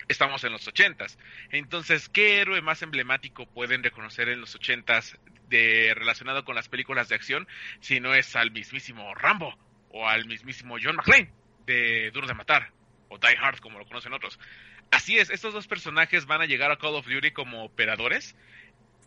[0.08, 1.17] estamos en los ochentas.
[1.51, 5.17] Entonces, ¿qué héroe más emblemático pueden reconocer en los ochentas
[5.49, 7.47] de relacionado con las películas de acción
[7.79, 9.58] si no es al mismísimo Rambo
[9.89, 11.31] o al mismísimo John McClane
[11.65, 12.71] de Duro de Matar
[13.10, 14.39] o Die Hard como lo conocen otros?
[14.91, 18.36] Así es, estos dos personajes van a llegar a Call of Duty como operadores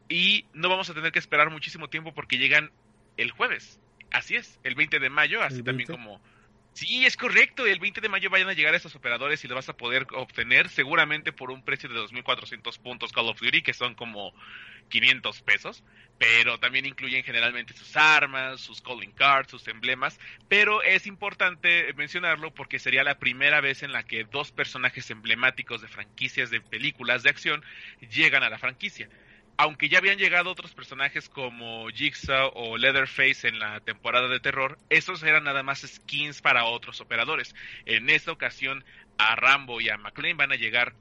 [0.09, 2.70] y no vamos a tener que esperar muchísimo tiempo porque llegan
[3.16, 3.81] el jueves.
[4.11, 5.92] Así es, el 20 de mayo, así ¿El también 20?
[5.92, 6.20] como...
[6.79, 9.69] Sí, es correcto, el 20 de mayo vayan a llegar estos operadores y lo vas
[9.69, 13.97] a poder obtener seguramente por un precio de 2.400 puntos Call of Duty, que son
[13.97, 14.33] como
[14.88, 15.83] 500 pesos,
[16.19, 22.55] pero también incluyen generalmente sus armas, sus calling cards, sus emblemas, pero es importante mencionarlo
[22.55, 27.25] porque sería la primera vez en la que dos personajes emblemáticos de franquicias de películas
[27.25, 27.64] de acción
[28.09, 29.09] llegan a la franquicia
[29.59, 34.79] aunque ya habían llegado otros personajes como Jigsaw o Leatherface en la temporada de terror,
[34.88, 37.55] esos eran nada más skins para otros operadores.
[37.85, 38.85] En esta ocasión,
[39.18, 40.94] a Rambo y a McLean van a llegar.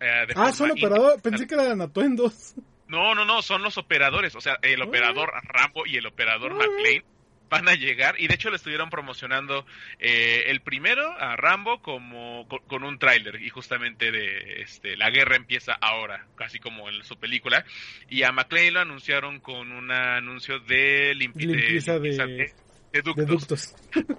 [0.00, 1.22] eh, de Ah, son operadores.
[1.22, 2.54] Pensé que eran atuendos.
[2.88, 4.34] No, no, no, son los operadores.
[4.34, 4.84] O sea, el Ah.
[4.84, 6.56] operador Rambo y el operador Ah.
[6.56, 7.02] McLean
[7.48, 8.16] van a llegar.
[8.18, 9.66] Y de hecho, le estuvieron promocionando
[9.98, 13.40] eh, el primero a Rambo como con, con un tráiler.
[13.42, 17.64] Y justamente de este, la guerra empieza ahora, casi como en su película.
[18.08, 22.52] Y a McLean lo anunciaron con un anuncio de, limpi- Limpieza de- limpieza de-
[22.92, 23.26] de ductos.
[23.26, 23.74] De ductos.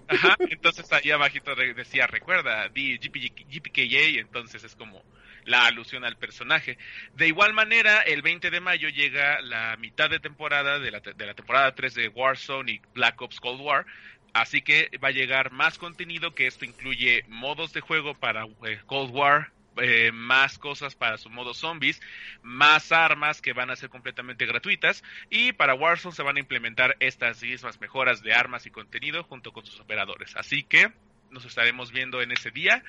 [0.07, 5.01] Ajá, entonces ahí abajito decía, recuerda, di GP- GPKA, entonces es como
[5.45, 6.77] la alusión al personaje.
[7.15, 11.73] De igual manera, el 20 de mayo llega la mitad de temporada de la, temporada
[11.73, 13.85] 3 de Warzone y Black Ops Cold War.
[14.33, 18.79] Así que va a llegar más contenido que esto incluye modos de juego para eh,
[18.85, 22.01] Cold War, eh, más cosas para su modo zombies,
[22.41, 26.95] más armas que van a ser completamente gratuitas y para Warzone se van a implementar
[26.99, 30.35] estas mismas mejoras de armas y contenido junto con sus operadores.
[30.35, 30.91] Así que
[31.29, 32.83] nos estaremos viendo en ese día,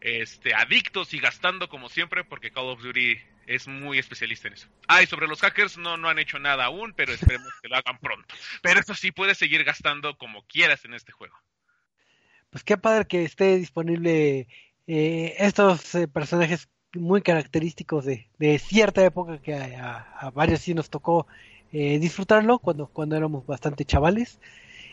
[0.00, 4.68] este, adictos y gastando como siempre porque Call of Duty es muy especialista en eso.
[4.86, 7.76] Ah, y sobre los hackers no, no han hecho nada aún, pero esperemos que lo
[7.76, 8.34] hagan pronto.
[8.62, 11.36] Pero eso sí, puedes seguir gastando como quieras en este juego.
[12.50, 14.48] Pues qué padre que esté disponible
[14.86, 20.88] eh, estos eh, personajes muy característicos de, cierta época que a, a varios sí nos
[20.88, 21.26] tocó
[21.72, 24.40] eh, disfrutarlo cuando, cuando éramos bastante chavales.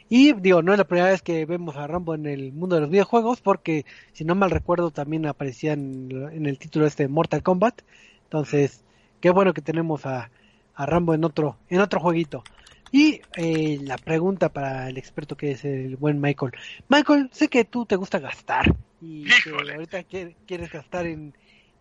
[0.07, 2.81] Y digo, no es la primera vez que vemos a Rambo en el mundo de
[2.81, 7.41] los videojuegos, porque si no mal recuerdo también aparecía en, en el título este Mortal
[7.41, 7.81] Kombat.
[8.23, 8.83] Entonces,
[9.19, 10.29] qué bueno que tenemos a,
[10.75, 12.43] a Rambo en otro, en otro jueguito.
[12.91, 16.51] Y eh, la pregunta para el experto que es el buen Michael.
[16.87, 21.33] Michael, sé que tú te gusta gastar y que ahorita quiere- quieres gastar en,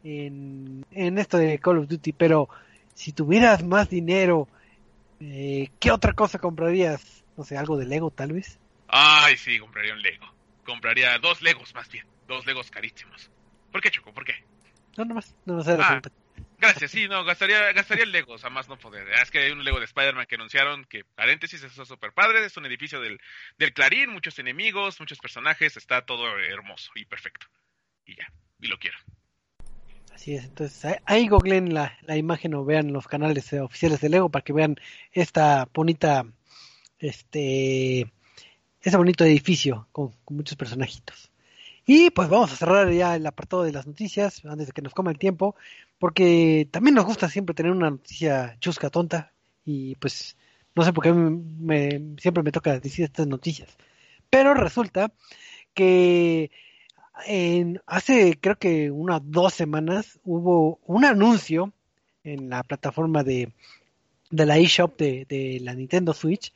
[0.03, 2.49] en, en esto de Call of Duty, pero
[2.95, 4.49] si tuvieras más dinero,
[5.21, 7.24] eh, ¿qué otra cosa comprarías?
[7.37, 8.59] No sé, algo de Lego tal vez.
[8.89, 10.27] Ay, sí, compraría un Lego.
[10.65, 12.07] Compraría dos Legos más bien.
[12.29, 13.31] Dos Legos carísimos.
[13.73, 14.13] ¿Por qué, Choco?
[14.13, 14.35] ¿Por qué?
[14.97, 16.01] No, nomás, no la Ah.
[16.59, 19.07] Gracias, sí, no, gastaría, gastaría el Lego, a más no poder.
[19.21, 22.45] Es que hay un Lego de Spider-Man que anunciaron que, paréntesis, eso es súper padre,
[22.45, 23.21] es un edificio del,
[23.59, 27.47] del Clarín, muchos enemigos, muchos personajes, está todo hermoso y perfecto.
[28.07, 28.97] Y ya, y lo quiero.
[30.15, 34.01] Así es, entonces ahí- ahí googleen la, la imagen o vean los canales eh, oficiales
[34.01, 34.77] de Lego para que vean
[35.13, 36.25] esta bonita,
[37.05, 38.13] este,
[38.81, 41.31] ese bonito edificio con, muchos personajitos.
[41.87, 44.95] Y pues vamos a cerrar ya el apartado de las noticias antes de que nos
[44.95, 45.55] coma el tiempo,
[45.99, 49.33] porque también nos gusta siempre tener una noticia chusca, tonta,
[49.65, 50.37] y pues
[50.75, 53.77] no sé por qué me, me- siempre me toca decir estas noticias.
[54.31, 55.13] Pero resulta
[55.75, 56.51] que
[57.87, 61.73] hace creo que unas dos semanas hubo un anuncio
[62.25, 63.53] en la plataforma de,
[64.31, 66.53] de la eShop de, de la Nintendo Switch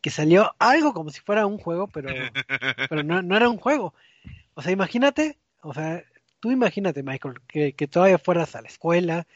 [0.00, 2.08] que salió algo como si fuera un juego, pero,
[2.88, 3.94] pero no, no era un juego.
[4.54, 6.04] O sea, imagínate, o sea,
[6.40, 9.26] tú imagínate, Michael, que, que todavía fueras a la escuela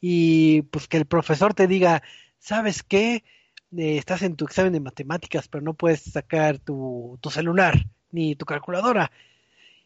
[0.00, 2.02] y pues que el profesor te diga,
[2.38, 3.24] ¿sabes qué?
[3.76, 8.36] Eh, estás en tu examen de matemáticas, pero no puedes sacar tu, tu celular ni
[8.36, 9.10] tu calculadora.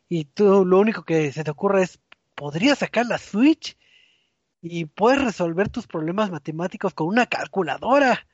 [0.08, 2.00] Y tú lo único que se te ocurre es
[2.34, 3.76] podrías sacar la Switch
[4.60, 8.26] y puedes resolver tus problemas matemáticos con una calculadora.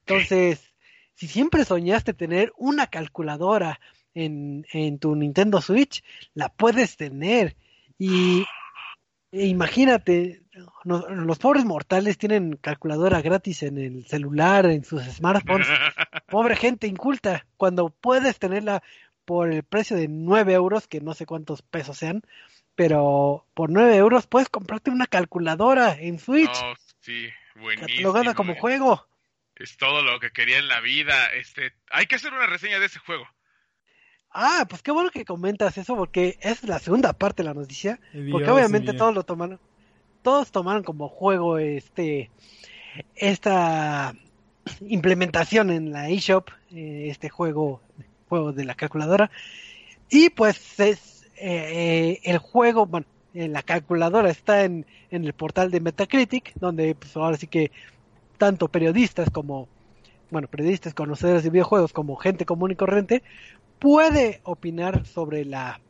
[0.06, 0.69] Entonces,
[1.20, 3.78] si siempre soñaste tener una calculadora
[4.14, 6.02] en, en tu Nintendo Switch,
[6.32, 7.56] la puedes tener.
[7.98, 8.44] Y
[9.30, 10.40] e imagínate,
[10.84, 15.68] no- los pobres mortales tienen calculadora gratis en el celular, en sus smartphones.
[16.26, 18.82] Pobre gente inculta, cuando puedes tenerla
[19.26, 22.22] por el precio de 9 euros, que no sé cuántos pesos sean,
[22.74, 27.26] pero por 9 euros puedes comprarte una calculadora en Switch, No, sí,
[27.60, 27.88] buenísimo.
[27.88, 28.58] catalogada como eh.
[28.58, 29.06] juego.
[29.60, 31.26] Es todo lo que quería en la vida.
[31.34, 33.26] Este, hay que hacer una reseña de ese juego.
[34.32, 38.00] Ah, pues qué bueno que comentas eso, porque es la segunda parte de la noticia.
[38.12, 38.98] Dios Porque obviamente mío.
[38.98, 39.60] todos lo tomaron,
[40.22, 42.30] todos tomaron como juego este
[43.16, 44.14] esta
[44.80, 47.82] implementación en la eShop, eh, este juego,
[48.28, 49.30] juego de la calculadora.
[50.08, 55.70] Y pues es eh, eh, el juego, bueno, la calculadora está en, en el portal
[55.70, 57.70] de Metacritic, donde pues ahora sí que
[58.40, 59.68] tanto periodistas como,
[60.30, 63.22] bueno, periodistas, conocedores de videojuegos, como gente común y corriente,
[63.78, 65.80] puede opinar sobre la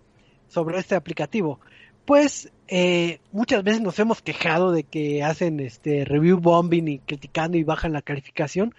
[0.48, 1.60] sobre este aplicativo.
[2.04, 7.56] Pues eh, muchas veces nos hemos quejado de que hacen este review bombing y criticando
[7.56, 8.74] y bajan la calificación,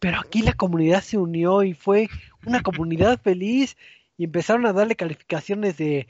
[0.00, 2.08] pero aquí la comunidad se unió y fue
[2.44, 3.76] una comunidad feliz
[4.18, 6.08] y empezaron a darle calificaciones de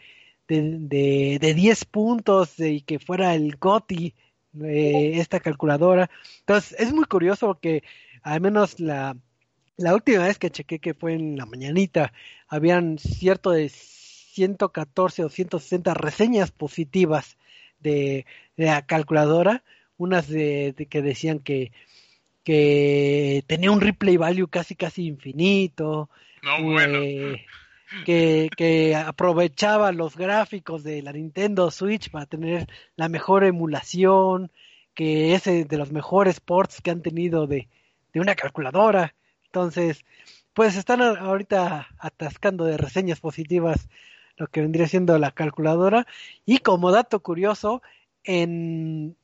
[0.48, 4.14] de, de, de 10 puntos y que fuera el GOTI
[4.60, 6.10] eh, esta calculadora.
[6.40, 7.82] Entonces es muy curioso que
[8.22, 9.16] al menos la,
[9.76, 12.12] la última vez que chequé que fue en la mañanita,
[12.48, 17.36] habían cierto de 114 o 160 reseñas positivas
[17.80, 19.64] de, de la calculadora,
[19.96, 21.72] unas de, de que decían que,
[22.44, 26.08] que tenía un replay value casi casi infinito,
[26.42, 26.98] No, bueno.
[28.04, 34.50] Que, que aprovechaba los gráficos de la Nintendo Switch para tener la mejor emulación,
[34.94, 37.68] que es de los mejores ports que han tenido de,
[38.12, 39.14] de una calculadora.
[39.46, 40.04] Entonces,
[40.54, 43.88] pues están ahorita atascando de reseñas positivas
[44.36, 46.06] lo que vendría siendo la calculadora.
[46.44, 47.82] Y como dato curioso,
[48.24, 49.16] en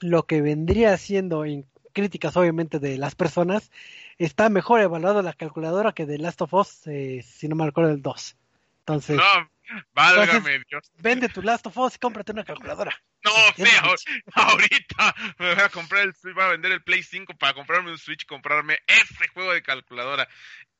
[0.00, 1.66] lo que vendría siendo en
[1.98, 3.72] críticas obviamente de las personas,
[4.18, 7.90] está mejor evaluada la calculadora que de Last of Us, eh, si no me recuerdo
[7.90, 8.36] el 2.
[8.80, 9.50] Entonces, No,
[9.92, 10.92] válgame Dios.
[10.98, 12.94] vende tu Last of Us y cómprate una calculadora.
[13.24, 13.98] No, ahor-
[14.34, 17.90] ahorita me voy a comprar el Switch, voy a vender el Play 5 para comprarme
[17.90, 20.28] un Switch, comprarme ese juego de calculadora.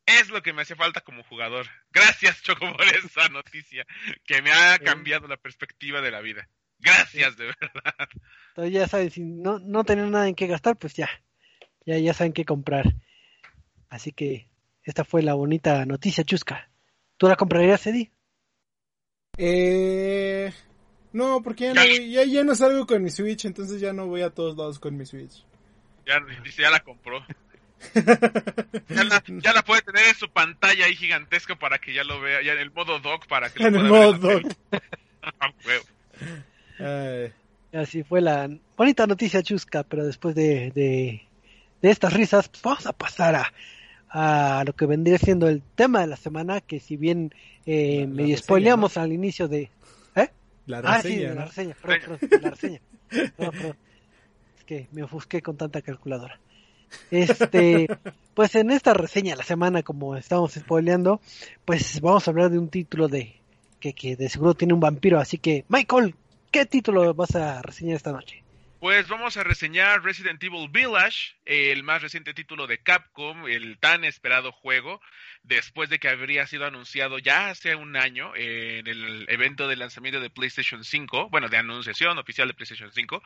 [0.07, 1.67] Es lo que me hace falta como jugador.
[1.91, 3.85] Gracias, Choco, por esa noticia
[4.25, 6.49] que me ha cambiado la perspectiva de la vida.
[6.81, 7.95] Gracias, de verdad.
[8.51, 11.09] Entonces ya saben, si no, no tienen nada en qué gastar, pues ya,
[11.87, 12.95] ya, ya saben qué comprar.
[13.89, 14.49] Así que
[14.83, 16.71] esta fue la bonita noticia chusca.
[17.17, 18.13] ¿Tú la comprarías, Eddie?
[19.37, 20.53] Eh,
[21.13, 24.07] no, porque ya no, voy- ya, ya no salgo con mi Switch, entonces ya no
[24.07, 25.45] voy a todos lados con mi Switch.
[26.07, 27.25] Ya, dice, ya la compró.
[28.91, 32.21] Ya la, ya la puede tener en su pantalla ahí gigantesca para que ya lo
[32.21, 34.49] vea, ya en el modo dock para que lo en el modo en
[36.79, 37.33] Ay,
[37.73, 41.23] Así fue la bonita noticia chusca, pero después de, de,
[41.83, 43.53] de estas risas, pues vamos a pasar a,
[44.09, 47.35] a lo que vendría siendo el tema de la semana, que si bien
[47.67, 49.71] eh, La- la medio reseña, spoileamos al inicio de...
[50.15, 50.29] ¿Eh?
[50.67, 52.81] la Ah, sí, reseña, la reseña, perdón, la reseña.
[53.37, 53.77] Perdón.
[54.59, 56.41] Es que me ofusqué con tanta calculadora.
[57.11, 57.87] Este,
[58.35, 61.21] pues en esta reseña de la semana, como estamos spoileando,
[61.67, 63.35] pues vamos a hablar de un título de
[63.79, 66.15] que, que de seguro tiene un vampiro, así que Michael,
[66.51, 68.43] ¿qué título vas a reseñar esta noche?
[68.81, 74.05] Pues vamos a reseñar Resident Evil Village, el más reciente título de Capcom, el tan
[74.05, 75.01] esperado juego,
[75.49, 80.21] después de que habría sido anunciado ya hace un año en el evento de lanzamiento
[80.21, 83.23] de PlayStation 5, bueno, de anunciación oficial de PlayStation 5.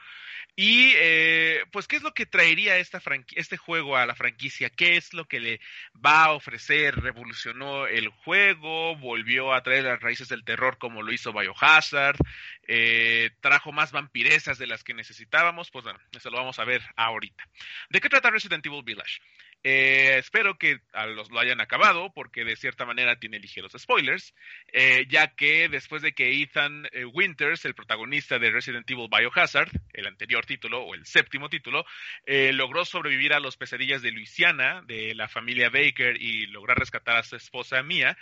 [0.56, 4.70] Y eh, pues, ¿qué es lo que traería este juego a la franquicia?
[4.70, 5.60] ¿Qué es lo que le
[5.94, 6.96] va a ofrecer?
[7.00, 8.96] ¿Revolucionó el juego?
[8.96, 12.16] ¿Volvió a traer las raíces del terror como lo hizo Biohazard?
[12.66, 16.82] eh, trajo más vampirezas de las que necesitábamos, pues bueno, eso lo vamos a ver
[16.96, 17.44] ahorita.
[17.90, 19.20] ¿De qué trata Resident Evil Village?
[19.64, 24.34] Eh, espero que a los lo hayan acabado, porque de cierta manera tiene ligeros spoilers,
[24.72, 29.70] eh, ya que después de que Ethan eh, Winters, el protagonista de Resident Evil Biohazard,
[29.92, 31.84] el anterior título o el séptimo título,
[32.26, 37.16] eh, logró sobrevivir a las pesadillas de Luisiana, de la familia Baker, y lograr rescatar
[37.18, 38.16] a su esposa Mia,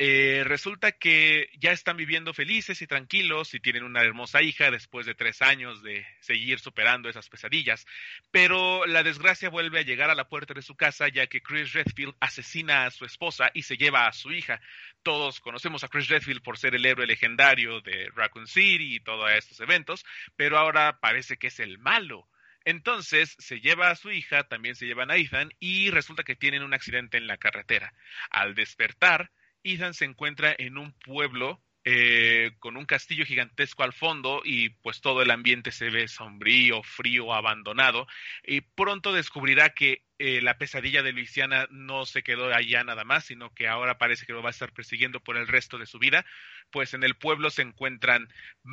[0.00, 5.06] Eh, resulta que ya están viviendo felices y tranquilos y tienen una hermosa hija después
[5.06, 7.84] de tres años de seguir superando esas pesadillas.
[8.30, 11.72] Pero la desgracia vuelve a llegar a la puerta de su casa ya que Chris
[11.72, 14.60] Redfield asesina a su esposa y se lleva a su hija.
[15.02, 19.28] Todos conocemos a Chris Redfield por ser el héroe legendario de Raccoon City y todos
[19.32, 20.04] estos eventos,
[20.36, 22.28] pero ahora parece que es el malo.
[22.64, 26.62] Entonces se lleva a su hija, también se llevan a Ethan y resulta que tienen
[26.62, 27.92] un accidente en la carretera.
[28.30, 29.32] Al despertar,
[29.62, 35.00] Ethan se encuentra en un pueblo eh, con un castillo gigantesco al fondo y pues
[35.00, 38.06] todo el ambiente se ve sombrío, frío, abandonado
[38.44, 43.24] y pronto descubrirá que eh, la pesadilla de Luisiana no se quedó allá nada más,
[43.24, 45.98] sino que ahora parece que lo va a estar persiguiendo por el resto de su
[45.98, 46.26] vida,
[46.70, 48.28] pues en el pueblo se encuentran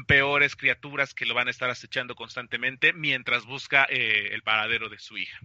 [0.07, 4.99] peores criaturas que lo van a estar acechando constantemente mientras busca eh, el paradero de
[4.99, 5.39] su hija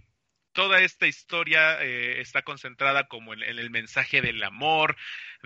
[0.53, 4.95] toda esta historia eh, está concentrada como en, el mensaje del amor,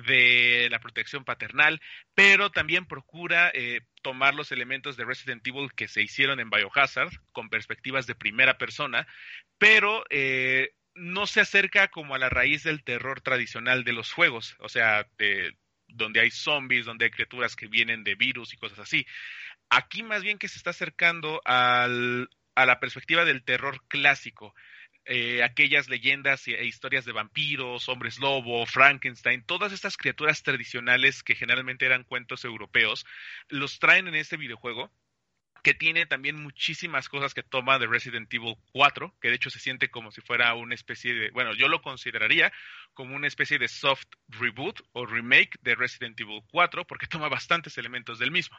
[0.07, 1.81] de la protección paternal,
[2.13, 7.11] pero también procura eh, tomar los elementos de Resident Evil que se hicieron en Biohazard
[7.31, 9.07] con perspectivas de primera persona,
[9.57, 14.55] pero eh, no se acerca como a la raíz del terror tradicional de los juegos,
[14.59, 15.55] o sea, de,
[15.87, 19.05] donde hay zombies, donde hay criaturas que vienen de virus y cosas así.
[19.69, 24.53] Aquí más bien que se está acercando al, a la perspectiva del terror clásico
[25.05, 31.35] eh, aquellas leyendas e historias de vampiros, hombres lobo, Frankenstein, todas estas criaturas tradicionales que
[31.35, 33.05] generalmente eran cuentos europeos,
[33.49, 34.91] los traen en este videojuego
[35.65, 39.57] que tiene también muchísimas cosas que toma de Resident Evil 4, que de hecho se
[39.57, 42.53] siente como si fuera una especie de, bueno, yo lo consideraría
[42.93, 47.79] como una especie de soft reboot o remake de Resident Evil 4, porque toma bastantes
[47.79, 48.55] elementos del mismo.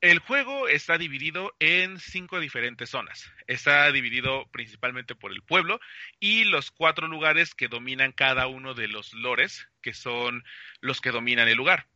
[0.00, 3.30] El juego está dividido en cinco diferentes zonas.
[3.46, 5.78] Está dividido principalmente por el pueblo
[6.20, 10.42] y los cuatro lugares que dominan cada uno de los lores, que son
[10.80, 11.86] los que dominan el lugar.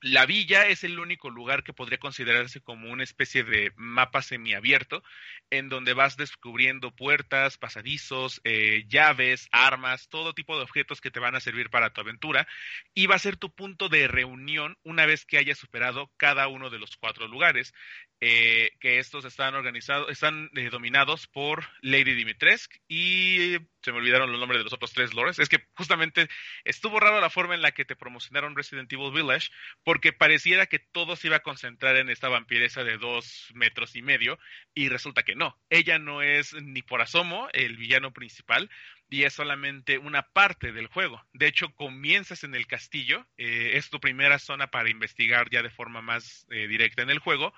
[0.00, 5.02] La villa es el único lugar que podría considerarse como una especie de mapa semiabierto,
[5.50, 11.18] en donde vas descubriendo puertas, pasadizos, eh, llaves, armas, todo tipo de objetos que te
[11.20, 12.46] van a servir para tu aventura,
[12.94, 16.70] y va a ser tu punto de reunión una vez que hayas superado cada uno
[16.70, 17.74] de los cuatro lugares.
[18.20, 24.32] Eh, que estos están organizados, están eh, dominados por Lady Dimitrescu y se me olvidaron
[24.32, 25.38] los nombres de los otros tres lores.
[25.38, 26.28] Es que justamente
[26.64, 29.50] estuvo raro la forma en la que te promocionaron Resident Evil Village,
[29.88, 34.02] porque pareciera que todo se iba a concentrar en esta vampiresa de dos metros y
[34.02, 34.38] medio,
[34.74, 35.58] y resulta que no.
[35.70, 38.68] Ella no es ni por asomo el villano principal,
[39.08, 41.24] y es solamente una parte del juego.
[41.32, 45.70] De hecho, comienzas en el castillo, eh, es tu primera zona para investigar ya de
[45.70, 47.54] forma más eh, directa en el juego,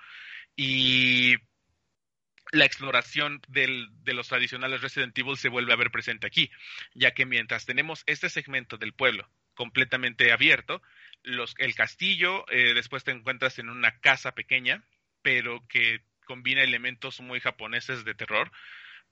[0.55, 1.35] y
[2.53, 6.49] la exploración de los tradicionales Resident Evil se vuelve a ver presente aquí,
[6.93, 10.81] ya que mientras tenemos este segmento del pueblo completamente abierto,
[11.23, 14.83] los, el castillo, eh, después te encuentras en una casa pequeña,
[15.21, 18.51] pero que combina elementos muy japoneses de terror,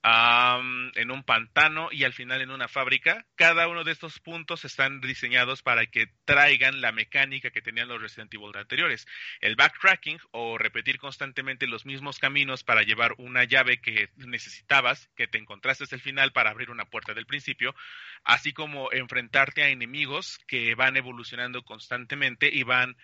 [0.03, 3.25] um, en un pantano y al final en una fábrica.
[3.35, 8.01] Cada uno de estos puntos están diseñados para que traigan la mecánica que tenían los
[8.01, 9.05] Resident Evil anteriores.
[9.41, 15.27] El backtracking o repetir constantemente los mismos caminos para llevar una llave que necesitabas, que
[15.27, 17.75] te encontraste hasta el final para abrir una puerta del principio,
[18.23, 22.95] así como enfrentarte a enemigos que van evolucionando constantemente y van...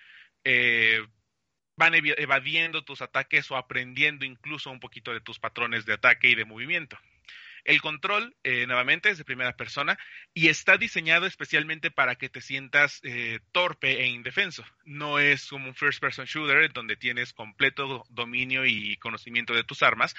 [0.44, 1.06] Eh,
[1.76, 6.36] van evadiendo tus ataques o aprendiendo incluso un poquito de tus patrones de ataque y
[6.36, 6.98] de movimiento.
[7.66, 9.98] El control, eh, nuevamente, es de primera persona
[10.36, 14.64] y está diseñado especialmente para que te sientas eh, torpe e indefenso.
[14.86, 19.82] No es como un first person shooter donde tienes completo dominio y conocimiento de tus
[19.82, 20.14] armas,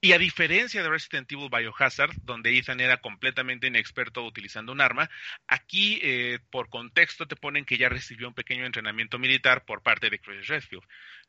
[0.00, 5.10] y a diferencia de Resident Evil Biohazard, donde Ethan era completamente inexperto utilizando un arma,
[5.48, 10.08] aquí eh, por contexto te ponen que ya recibió un pequeño entrenamiento militar por parte
[10.08, 10.84] de Chris Redfield.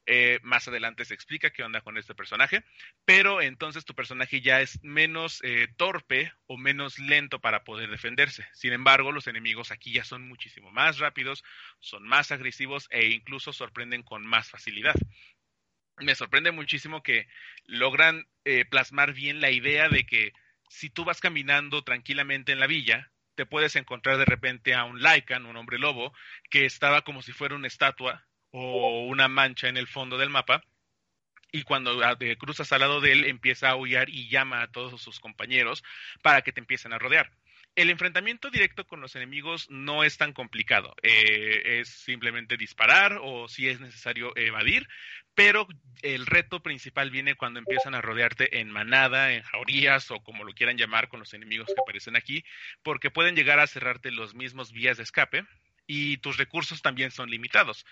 [0.05, 2.63] Eh, más adelante se explica qué onda con este personaje,
[3.05, 8.47] pero entonces tu personaje ya es menos eh, torpe o menos lento para poder defenderse.
[8.53, 11.43] Sin embargo, los enemigos aquí ya son muchísimo más rápidos,
[11.79, 14.95] son más agresivos e incluso sorprenden con más facilidad
[16.01, 17.27] me sorprende muchísimo que
[17.65, 20.33] logran eh, plasmar bien la idea de que
[20.69, 25.01] si tú vas caminando tranquilamente en la villa, te puedes encontrar de repente a un
[25.01, 26.13] Lycan, un hombre lobo,
[26.49, 30.63] que estaba como si fuera una estatua o una mancha en el fondo del mapa,
[31.51, 35.01] y cuando ah, cruzas al lado de él empieza a aullar y llama a todos
[35.01, 35.83] sus compañeros
[36.21, 37.31] para que te empiecen a rodear
[37.75, 40.95] el enfrentamiento directo con los enemigos no es tan complicado.
[41.01, 44.87] Eh, es simplemente disparar o si es necesario evadir,
[45.33, 45.67] pero
[46.01, 50.53] el reto principal viene cuando empiezan a rodearte en manada, en jaurías o como lo
[50.53, 52.43] quieran llamar con los enemigos que aparecen aquí,
[52.83, 55.45] porque pueden llegar a cerrarte los mismos vías de escape
[55.87, 57.85] y tus recursos también son limitados.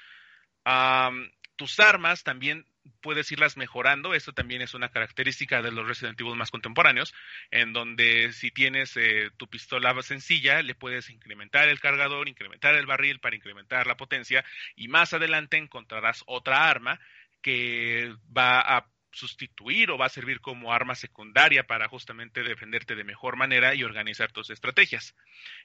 [1.58, 2.66] Tus armas también
[3.02, 7.14] puedes irlas mejorando, esto también es una característica de los Resident Evil más contemporáneos,
[7.52, 12.86] en donde si tienes eh, tu pistola sencilla, le puedes incrementar el cargador, incrementar el
[12.86, 14.46] barril para incrementar la potencia,
[14.76, 17.00] y más adelante encontrarás otra arma
[17.42, 23.04] que va a sustituir o va a servir como arma secundaria para justamente defenderte de
[23.04, 25.16] mejor manera y organizar tus estrategias.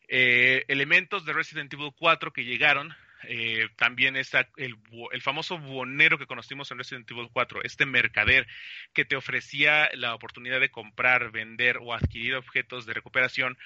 [0.09, 2.95] Eh, elementos de Resident Evil 4 que llegaron
[3.29, 4.77] eh, también está el,
[5.13, 8.47] el famoso buonero que conocimos en Resident Evil 4, este mercader
[8.93, 13.57] que te ofrecía la oportunidad de comprar, vender o adquirir objetos de recuperación,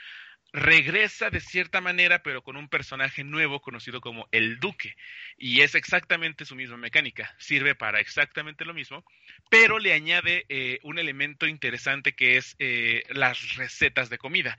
[0.52, 4.94] regresa de cierta manera, pero con un personaje nuevo conocido como el Duque.
[5.36, 9.04] Y es exactamente su misma mecánica, sirve para exactamente lo mismo,
[9.50, 14.58] pero le añade eh, un elemento interesante que es eh, las recetas de comida.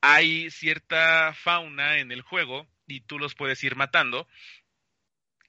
[0.00, 4.26] Hay cierta fauna en el juego y tú los puedes ir matando.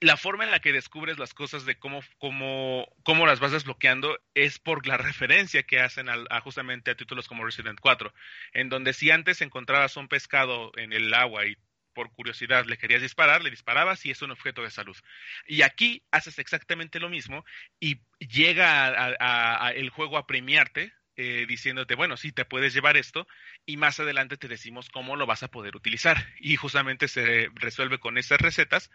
[0.00, 4.18] La forma en la que descubres las cosas de cómo, cómo, cómo las vas desbloqueando
[4.34, 8.12] es por la referencia que hacen a justamente a títulos como Resident 4,
[8.52, 11.56] en donde si antes encontrabas un pescado en el agua y
[11.98, 14.96] por curiosidad le querías disparar, le disparabas y es un objeto de salud.
[15.48, 17.44] Y aquí haces exactamente lo mismo
[17.80, 19.16] y llega
[19.72, 23.26] el juego a premiarte eh, diciéndote, bueno, sí, te puedes llevar esto
[23.66, 26.16] y más adelante te decimos cómo lo vas a poder utilizar.
[26.38, 28.88] Y justamente se resuelve con esas recetas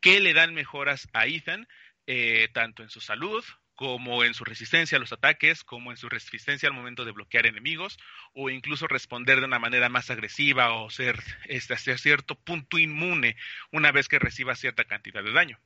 [0.00, 1.66] que le dan mejoras a Ethan,
[2.06, 3.44] eh, tanto en su salud
[3.74, 7.44] como en su resistencia a los ataques, como en su resistencia al momento de bloquear
[7.46, 7.98] enemigos,
[8.34, 13.36] o incluso responder de una manera más agresiva o ser este, hasta cierto punto inmune
[13.72, 15.58] una vez que reciba cierta cantidad de daño.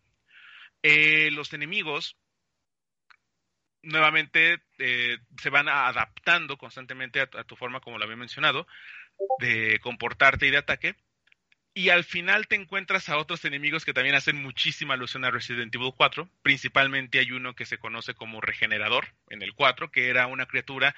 [0.83, 2.17] Eh, los enemigos
[3.83, 8.67] nuevamente eh, se van adaptando constantemente a, a, tu forma, como lo había mencionado,
[9.39, 10.97] de comportarte y de ataque.
[11.75, 15.73] Y al final te encuentras a otros enemigos que también hacen muchísima alusión a Resident
[15.75, 16.29] Evil 4.
[16.43, 20.97] Principalmente hay uno que se conoce como Regenerador en el 4, que era una criatura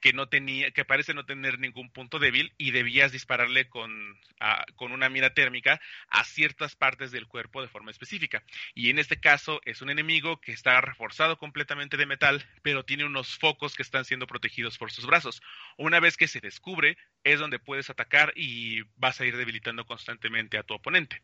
[0.00, 4.64] que no tenía, que parece no tener ningún punto débil y debías dispararle con, a,
[4.76, 8.42] con una mira térmica a ciertas partes del cuerpo de forma específica.
[8.74, 13.04] Y en este caso es un enemigo que está reforzado completamente de metal, pero tiene
[13.04, 15.42] unos focos que están siendo protegidos por sus brazos.
[15.76, 20.58] Una vez que se descubre, es donde puedes atacar y vas a ir debilitando constantemente
[20.58, 21.22] a tu oponente.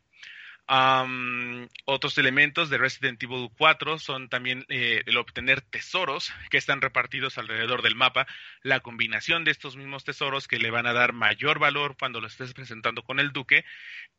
[0.69, 6.81] Um, otros elementos de Resident Evil 4 son también eh, el obtener tesoros que están
[6.81, 8.27] repartidos alrededor del mapa,
[8.63, 12.27] la combinación de estos mismos tesoros que le van a dar mayor valor cuando lo
[12.27, 13.63] estés presentando con el duque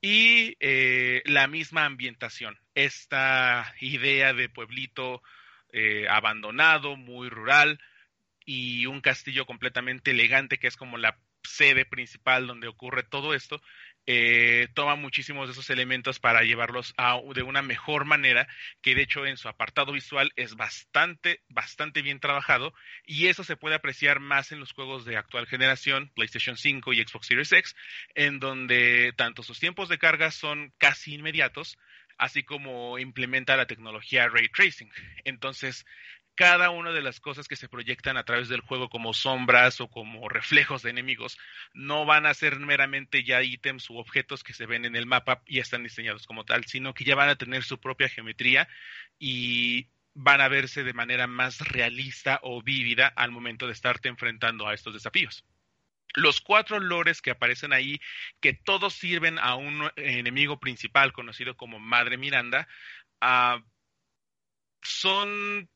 [0.01, 5.22] y eh, la misma ambientación, esta idea de pueblito
[5.70, 7.78] eh, abandonado, muy rural
[8.46, 13.61] y un castillo completamente elegante que es como la sede principal donde ocurre todo esto,
[14.11, 18.48] eh, toma muchísimos de esos elementos para llevarlos a, de una mejor manera,
[18.80, 22.72] que de hecho en su apartado visual es bastante, bastante bien trabajado,
[23.04, 27.04] y eso se puede apreciar más en los juegos de actual generación, PlayStation 5 y
[27.04, 27.76] Xbox Series X,
[28.14, 31.76] en donde tanto sus tiempos de carga son casi inmediatos,
[32.16, 34.90] así como implementa la tecnología ray tracing.
[35.24, 35.84] Entonces,
[36.39, 39.89] cada una de las cosas que se proyectan a través del juego como sombras o
[39.89, 41.36] como reflejos de enemigos
[41.74, 45.43] no van a ser meramente ya ítems u objetos que se ven en el mapa
[45.47, 48.68] y están diseñados como tal, sino que ya van a tener su propia geometría
[49.18, 54.68] y van a verse de manera más realista o vívida al momento de estarte enfrentando
[54.68, 55.45] a estos desafíos.
[56.14, 58.01] Los cuatro lores que aparecen ahí,
[58.41, 62.68] que todos sirven a un enemigo principal conocido como Madre Miranda,
[63.20, 63.61] uh,
[64.82, 65.68] son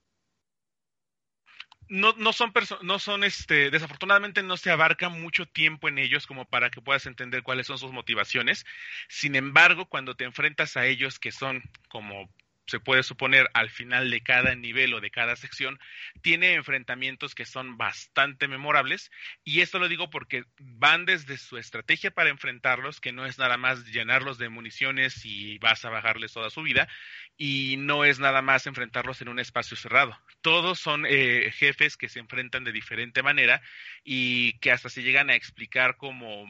[1.88, 2.52] no, no son
[2.82, 7.06] no son este desafortunadamente no se abarca mucho tiempo en ellos como para que puedas
[7.06, 8.64] entender cuáles son sus motivaciones.
[9.08, 12.28] Sin embargo, cuando te enfrentas a ellos que son como
[12.66, 15.78] se puede suponer al final de cada nivel o de cada sección,
[16.22, 19.10] tiene enfrentamientos que son bastante memorables
[19.44, 23.56] y esto lo digo porque van desde su estrategia para enfrentarlos, que no es nada
[23.56, 26.88] más llenarlos de municiones y vas a bajarles toda su vida,
[27.36, 30.18] y no es nada más enfrentarlos en un espacio cerrado.
[30.40, 33.62] Todos son eh, jefes que se enfrentan de diferente manera
[34.04, 36.46] y que hasta se llegan a explicar como,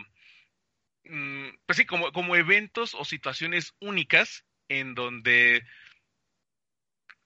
[1.05, 5.65] mm, pues sí, como, como eventos o situaciones únicas en donde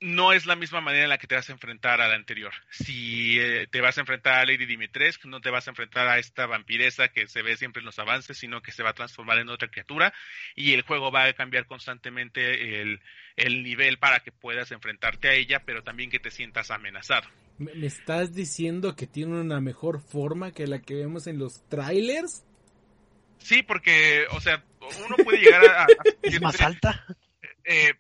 [0.01, 2.53] no es la misma manera en la que te vas a enfrentar a la anterior.
[2.71, 6.19] Si eh, te vas a enfrentar a Lady Dimitrescu, no te vas a enfrentar a
[6.19, 9.39] esta vampiresa que se ve siempre en los avances, sino que se va a transformar
[9.39, 10.13] en otra criatura
[10.55, 13.01] y el juego va a cambiar constantemente el,
[13.37, 17.29] el nivel para que puedas enfrentarte a ella, pero también que te sientas amenazado.
[17.59, 22.45] ¿Me, estás diciendo que tiene una mejor forma que la que vemos en los trailers?
[23.39, 24.63] Sí, porque, o sea,
[25.07, 25.85] uno puede llegar a...
[25.85, 25.89] a-
[26.23, 27.07] ¿Es más alta?
[27.65, 27.95] Eh,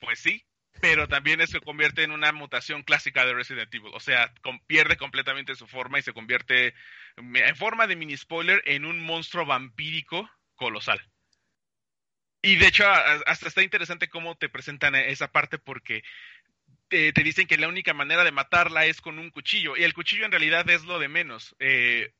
[0.00, 0.42] pues sí,
[0.80, 3.92] pero también se convierte en una mutación clásica de Resident Evil.
[3.94, 4.32] O sea,
[4.66, 6.74] pierde completamente su forma y se convierte,
[7.16, 11.00] en forma de mini spoiler, en un monstruo vampírico colosal.
[12.42, 16.04] Y de hecho, hasta está interesante cómo te presentan esa parte porque
[16.88, 19.76] te, te dicen que la única manera de matarla es con un cuchillo.
[19.76, 21.56] Y el cuchillo en realidad es lo de menos.
[21.58, 22.12] Eh,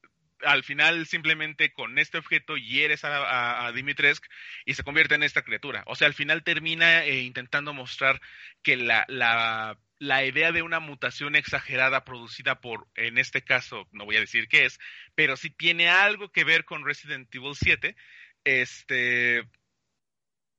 [0.44, 4.26] al final simplemente con este objeto hieres a, a, Dimitrescu
[4.64, 5.82] y se convierte en esta criatura.
[5.86, 8.20] O sea, al final termina eh, intentando mostrar
[8.62, 14.04] que la, la, la idea de una mutación exagerada producida por, en este caso, no
[14.04, 14.78] voy a decir qué es,
[15.14, 17.96] pero sí tiene algo que ver con Resident Evil 7,
[18.44, 19.44] este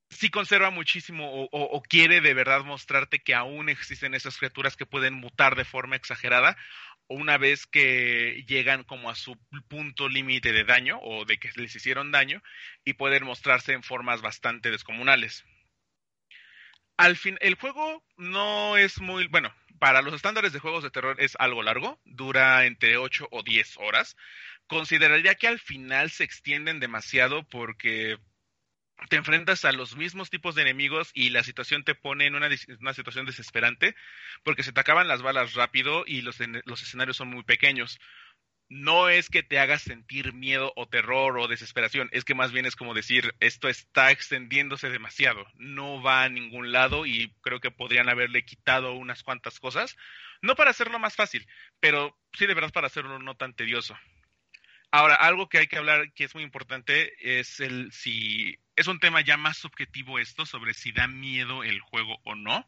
[0.10, 4.76] sí conserva muchísimo o, o, o, quiere de verdad mostrarte que aún existen esas criaturas
[4.76, 6.58] que pueden mutar de forma exagerada
[7.10, 9.36] una vez que llegan como a su
[9.68, 12.42] punto límite de daño o de que les hicieron daño
[12.86, 15.44] y pueden mostrarse en formas bastante descomunales.
[16.98, 21.16] Al fin, el juego no es muy, bueno, para los estándares de juegos de terror
[21.20, 24.16] es algo largo, dura entre 8 o 10 horas.
[24.68, 28.18] Consideraría que al final se extienden demasiado porque
[29.08, 32.50] te enfrentas a los mismos tipos de enemigos y la situación te pone en una,
[32.80, 33.96] una situación desesperante
[34.44, 38.00] porque se te acaban las balas rápido y los, los escenarios son muy pequeños.
[38.72, 42.68] No es que te hagas sentir miedo o terror o desesperación, es que más bien
[42.68, 47.72] es como decir, esto está extendiéndose demasiado, no va a ningún lado y creo que
[47.72, 49.98] podrían haberle quitado unas cuantas cosas,
[50.44, 51.48] no para hacerlo más fácil,
[51.80, 53.98] pero sí de verdad para hacerlo no tan tedioso.
[54.92, 59.00] Ahora, algo que hay que hablar que es muy importante es el si es un
[59.00, 62.68] tema ya más subjetivo esto sobre si da miedo el juego o no.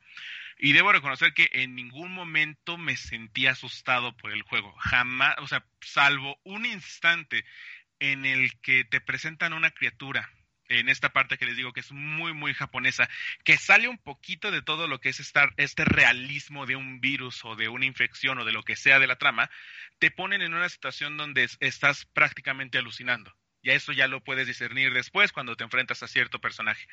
[0.57, 4.71] Y debo reconocer que en ningún momento me sentí asustado por el juego.
[4.77, 7.43] Jamás, o sea, salvo un instante
[7.99, 10.29] en el que te presentan una criatura
[10.79, 13.09] en esta parte que les digo que es muy, muy japonesa,
[13.43, 17.43] que sale un poquito de todo lo que es estar, este realismo de un virus
[17.45, 19.49] o de una infección o de lo que sea de la trama,
[19.99, 23.33] te ponen en una situación donde estás prácticamente alucinando.
[23.61, 26.87] Y eso ya lo puedes discernir después cuando te enfrentas a cierto personaje.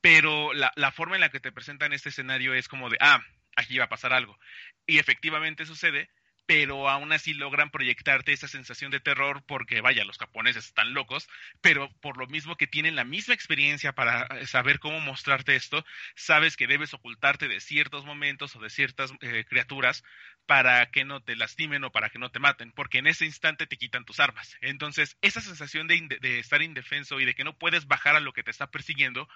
[0.00, 3.20] Pero la, la forma en la que te presentan este escenario es como de, ah,
[3.56, 4.38] aquí va a pasar algo.
[4.86, 6.08] Y efectivamente sucede,
[6.46, 11.28] pero aún así logran proyectarte esa sensación de terror porque, vaya, los japoneses están locos,
[11.60, 15.84] pero por lo mismo que tienen la misma experiencia para saber cómo mostrarte esto,
[16.16, 20.04] sabes que debes ocultarte de ciertos momentos o de ciertas eh, criaturas
[20.46, 23.66] para que no te lastimen o para que no te maten, porque en ese instante
[23.66, 24.56] te quitan tus armas.
[24.60, 28.42] Entonces, esa sensación de estar indefenso y de que no puedes bajar a lo que
[28.42, 29.28] te está persiguiendo,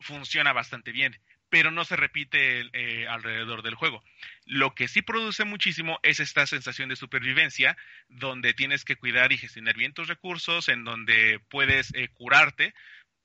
[0.00, 1.18] funciona bastante bien
[1.48, 4.02] pero no se repite eh, alrededor del juego.
[4.44, 7.76] Lo que sí produce muchísimo es esta sensación de supervivencia,
[8.08, 12.74] donde tienes que cuidar y gestionar bien tus recursos, en donde puedes eh, curarte.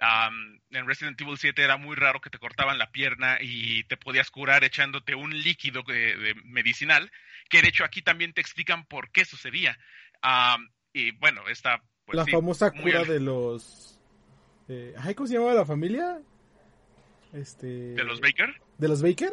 [0.01, 3.97] Um, en Resident Evil 7 era muy raro que te cortaban la pierna y te
[3.97, 7.11] podías curar echándote un líquido de, de medicinal,
[7.49, 9.78] que de hecho aquí también te explican por qué sucedía.
[10.24, 11.82] Um, y bueno, esta...
[12.05, 13.99] Pues, la sí, famosa cura al- de los...
[14.70, 16.22] Eh, ¿Cómo se llamaba la familia?
[17.34, 17.67] Este...
[17.93, 18.59] ¿De los Baker?
[18.77, 19.32] ¿De los Baker?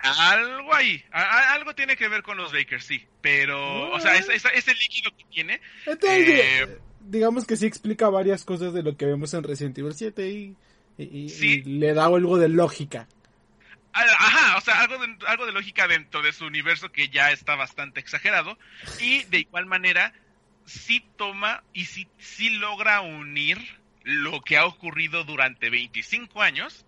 [0.00, 4.34] Algo ahí, a- algo tiene que ver con los Bakers, sí, pero, o sea, ese,
[4.36, 8.96] ese- ese líquido que tiene, Entonces, Eh, digamos que sí explica varias cosas de lo
[8.96, 10.56] que vemos en Resident Evil 7 y,
[10.98, 11.62] y- y- Sí.
[11.66, 13.08] y le da algo de lógica.
[13.92, 17.32] a- ajá, o sea, algo de, algo de lógica dentro de su universo que ya
[17.32, 18.56] está bastante exagerado,
[19.00, 20.12] y de igual manera,
[20.64, 23.58] sí toma y sí, sí logra unir
[24.04, 26.86] lo que ha ocurrido durante 25 años,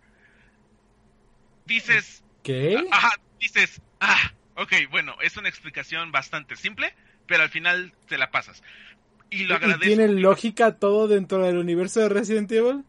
[1.75, 2.85] dices, ¿Qué?
[2.91, 6.95] Ajá, dices, ah, ok, bueno, es una explicación bastante simple,
[7.27, 8.63] pero al final te la pasas.
[9.31, 9.85] Y lo ¿Y agradezco.
[9.85, 12.85] tiene lógica todo dentro del universo de Resident Evil?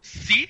[0.00, 0.48] Sí.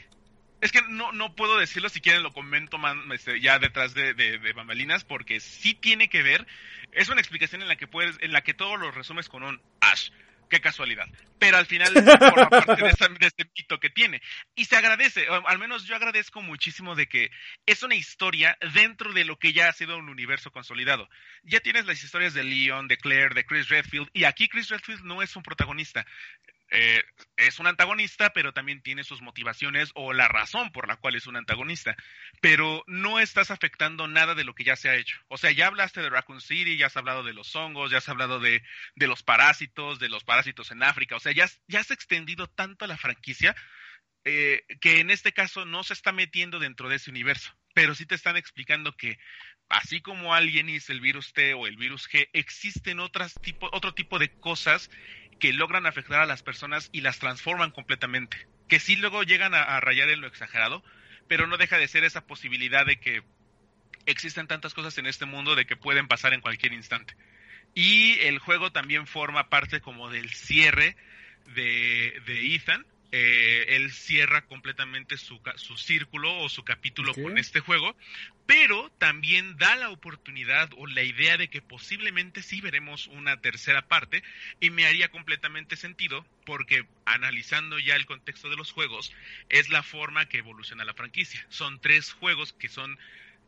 [0.60, 4.12] Es que no, no puedo decirlo, si quieren lo comento man- este, ya detrás de,
[4.14, 6.46] de, de bambalinas, porque sí tiene que ver.
[6.92, 9.60] Es una explicación en la que puedes, en la que todo lo resumes con un
[9.80, 10.10] Ash.
[10.48, 11.06] Qué casualidad.
[11.38, 14.22] Pero al final forma parte de, este mito que tiene.
[14.54, 17.30] Y se agradece, al menos yo agradezco muchísimo de que
[17.66, 21.08] es una historia dentro de lo que ya ha sido un universo consolidado.
[21.42, 25.02] Ya tienes las historias de Leon, de Claire, de Chris Redfield, y aquí Chris Redfield
[25.04, 26.06] no es un protagonista.
[26.70, 27.02] Eh,
[27.36, 31.26] es un antagonista, pero también tiene sus motivaciones o la razón por la cual es
[31.26, 31.96] un antagonista.
[32.40, 35.18] Pero no estás afectando nada de lo que ya se ha hecho.
[35.28, 38.08] O sea, ya hablaste de Raccoon City, ya has hablado de los hongos, ya has
[38.08, 38.62] hablado de,
[38.94, 41.16] de los parásitos, de los parásitos en África.
[41.16, 43.56] O sea, ya, ya has extendido tanto la franquicia
[44.24, 47.56] eh, que en este caso no se está metiendo dentro de ese universo.
[47.74, 49.18] Pero sí te están explicando que
[49.68, 54.18] así como Alienis, el virus T o el virus G, existen otras tipo, otro tipo
[54.18, 54.90] de cosas
[55.38, 58.48] que logran afectar a las personas y las transforman completamente.
[58.68, 60.82] Que sí luego llegan a, a rayar en lo exagerado,
[61.28, 63.22] pero no deja de ser esa posibilidad de que
[64.06, 67.14] existen tantas cosas en este mundo de que pueden pasar en cualquier instante.
[67.74, 70.96] Y el juego también forma parte como del cierre
[71.54, 72.86] de, de Ethan.
[73.10, 77.96] Eh, él cierra completamente su, su círculo o su capítulo con este juego,
[78.44, 83.88] pero también da la oportunidad o la idea de que posiblemente sí veremos una tercera
[83.88, 84.22] parte
[84.60, 89.14] y me haría completamente sentido porque analizando ya el contexto de los juegos
[89.48, 91.46] es la forma que evoluciona la franquicia.
[91.48, 92.98] Son tres juegos que son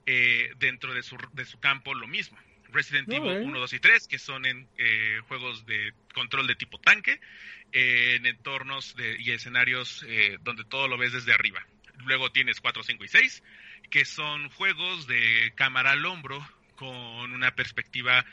[0.07, 2.39] eh, dentro de su, de su campo lo mismo.
[2.73, 3.47] Resident Evil Alright.
[3.47, 7.21] 1, 2 y 3, que son en eh, juegos de control de tipo tanque,
[7.73, 11.65] eh, en entornos de, y escenarios eh, donde todo lo ves desde arriba.
[12.05, 13.43] Luego tienes 4, 5 y 6,
[13.91, 16.45] que son juegos de cámara al hombro
[16.77, 18.25] con una perspectiva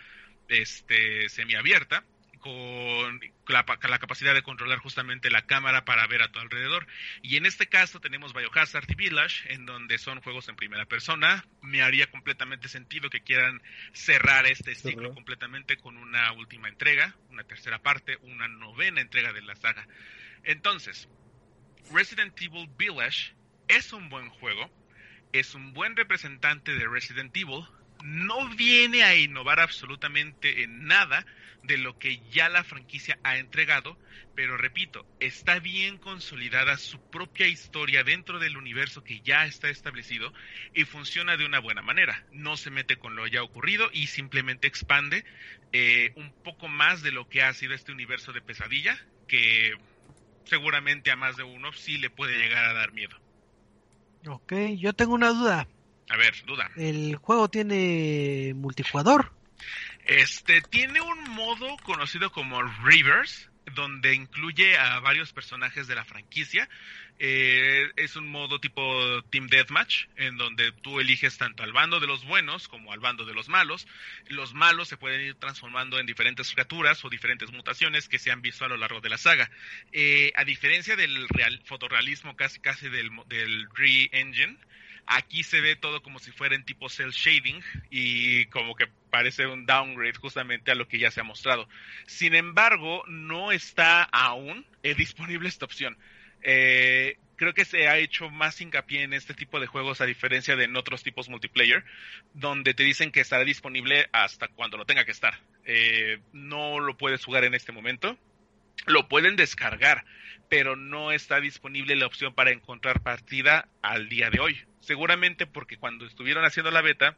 [0.48, 2.04] este, semiabierta,
[2.48, 6.88] con la, pa- la capacidad de controlar justamente la cámara para ver a tu alrededor.
[7.22, 11.46] Y en este caso tenemos Biohazard y Village, en donde son juegos en primera persona.
[11.62, 17.44] Me haría completamente sentido que quieran cerrar este ciclo completamente con una última entrega, una
[17.44, 19.86] tercera parte, una novena entrega de la saga.
[20.44, 21.10] Entonces,
[21.92, 23.34] Resident Evil Village
[23.68, 24.72] es un buen juego,
[25.34, 27.66] es un buen representante de Resident Evil,
[28.04, 31.26] no viene a innovar absolutamente en nada
[31.64, 33.98] de lo que ya la franquicia ha entregado,
[34.36, 40.34] pero repito, está bien consolidada su propia historia dentro del universo que ya está establecido
[40.74, 42.24] y funciona de una buena manera.
[42.32, 45.26] No se mete con lo ya ocurrido y simplemente expande
[45.74, 49.74] eh, un poco más de lo que ha sido este universo de pesadilla, que
[50.46, 53.18] seguramente a más de uno sí le puede llegar a dar miedo.
[54.26, 55.68] Ok, yo tengo una duda.
[56.10, 56.70] A ver, duda.
[56.76, 59.32] ¿El juego tiene multijugador?
[60.06, 66.70] Este tiene un modo conocido como Reverse, donde incluye a varios personajes de la franquicia.
[67.20, 72.08] Eh, es un modo tipo Team Deathmatch, en donde tú eliges tanto al bando de
[72.08, 73.88] los buenos como al bando de los malos.
[74.28, 78.42] Los malos se pueden ir transformando en diferentes criaturas o diferentes mutaciones que se han
[78.42, 79.50] visto a lo largo de la saga.
[79.92, 84.58] Eh, a diferencia del real, fotorrealismo casi casi del, del Re-Engine,
[85.08, 89.48] aquí se ve todo como si fuera en tipo cel shading y como que parece
[89.48, 91.68] un downgrade justamente a lo que ya se ha mostrado.
[92.06, 95.98] Sin embargo, no está aún disponible esta opción.
[96.44, 100.56] Eh, creo que se ha hecho más hincapié en este tipo de juegos a diferencia
[100.56, 101.84] de en otros tipos multiplayer,
[102.34, 105.40] donde te dicen que estará disponible hasta cuando lo tenga que estar.
[105.66, 108.18] Eh, no lo puedes jugar en este momento.
[108.86, 110.06] Lo pueden descargar,
[110.50, 114.67] pero no está disponible la opción para encontrar partida al día de hoy.
[114.88, 117.18] Seguramente porque cuando estuvieron haciendo la beta,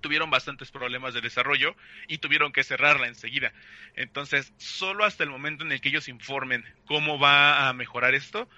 [0.00, 1.76] tuvieron bastantes problemas de desarrollo
[2.08, 3.52] y tuvieron que cerrarla enseguida.
[3.94, 8.48] Entonces, solo hasta el momento en el que ellos informen cómo va a mejorar esto,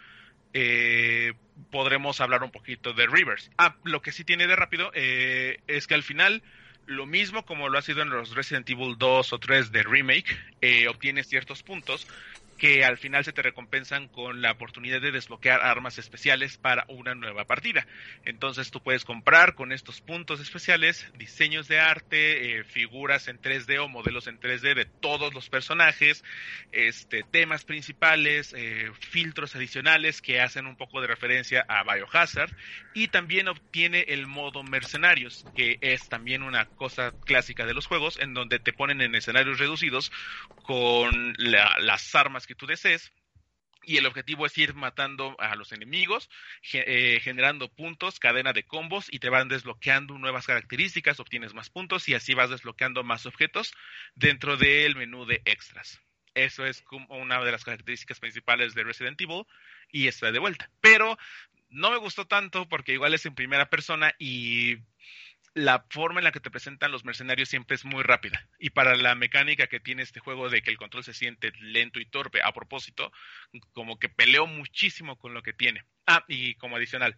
[0.54, 1.34] eh,
[1.70, 3.50] podremos hablar un poquito de Rivers.
[3.58, 6.42] Ah, lo que sí tiene de rápido eh, es que al final,
[6.86, 10.38] lo mismo como lo ha sido en los Resident Evil 2 o 3 de remake,
[10.62, 12.06] eh, obtienes ciertos puntos
[12.62, 17.16] que al final se te recompensan con la oportunidad de desbloquear armas especiales para una
[17.16, 17.88] nueva partida.
[18.22, 23.80] Entonces tú puedes comprar con estos puntos especiales diseños de arte, eh, figuras en 3D
[23.80, 26.22] o modelos en 3D de todos los personajes,
[26.70, 32.52] este, temas principales, eh, filtros adicionales que hacen un poco de referencia a Biohazard
[32.92, 38.20] y también obtiene el modo mercenarios, que es también una cosa clásica de los juegos
[38.20, 40.12] en donde te ponen en escenarios reducidos
[40.62, 43.12] con la- las armas que tú desees
[43.84, 46.30] y el objetivo es ir matando a los enemigos,
[46.72, 52.08] eh, generando puntos, cadena de combos y te van desbloqueando nuevas características, obtienes más puntos
[52.08, 53.72] y así vas desbloqueando más objetos
[54.14, 56.00] dentro del menú de extras.
[56.34, 59.44] Eso es como una de las características principales de Resident Evil
[59.90, 60.70] y está de vuelta.
[60.80, 61.18] Pero
[61.68, 64.76] no me gustó tanto porque igual es en primera persona y
[65.54, 68.48] la forma en la que te presentan los mercenarios siempre es muy rápida.
[68.58, 72.00] Y para la mecánica que tiene este juego de que el control se siente lento
[72.00, 73.12] y torpe, a propósito,
[73.72, 75.84] como que peleó muchísimo con lo que tiene.
[76.06, 77.16] Ah, y como adicional,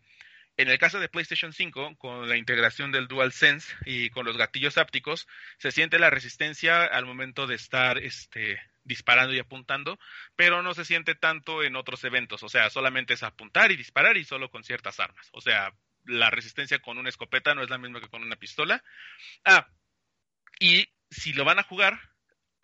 [0.57, 4.78] en el caso de PlayStation 5, con la integración del DualSense y con los gatillos
[4.78, 5.26] ápticos,
[5.59, 9.99] se siente la resistencia al momento de estar este, disparando y apuntando,
[10.37, 12.43] pero no se siente tanto en otros eventos.
[12.45, 15.28] O sea, solamente es apuntar y disparar y solo con ciertas armas.
[15.32, 15.72] O sea,
[16.05, 18.83] la resistencia con una escopeta no es la misma que con una pistola.
[19.45, 19.69] Ah,
[20.61, 22.01] y si lo van a jugar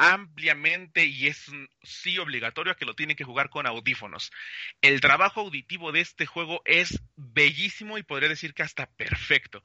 [0.00, 1.50] ampliamente y es
[1.82, 4.32] sí obligatorio que lo tienen que jugar con audífonos.
[4.80, 9.62] El trabajo auditivo de este juego es bellísimo y podría decir que hasta perfecto.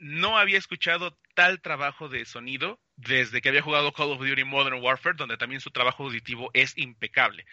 [0.00, 4.82] No había escuchado tal trabajo de sonido desde que había jugado Call of Duty Modern
[4.82, 7.46] Warfare, donde también su trabajo auditivo es impecable.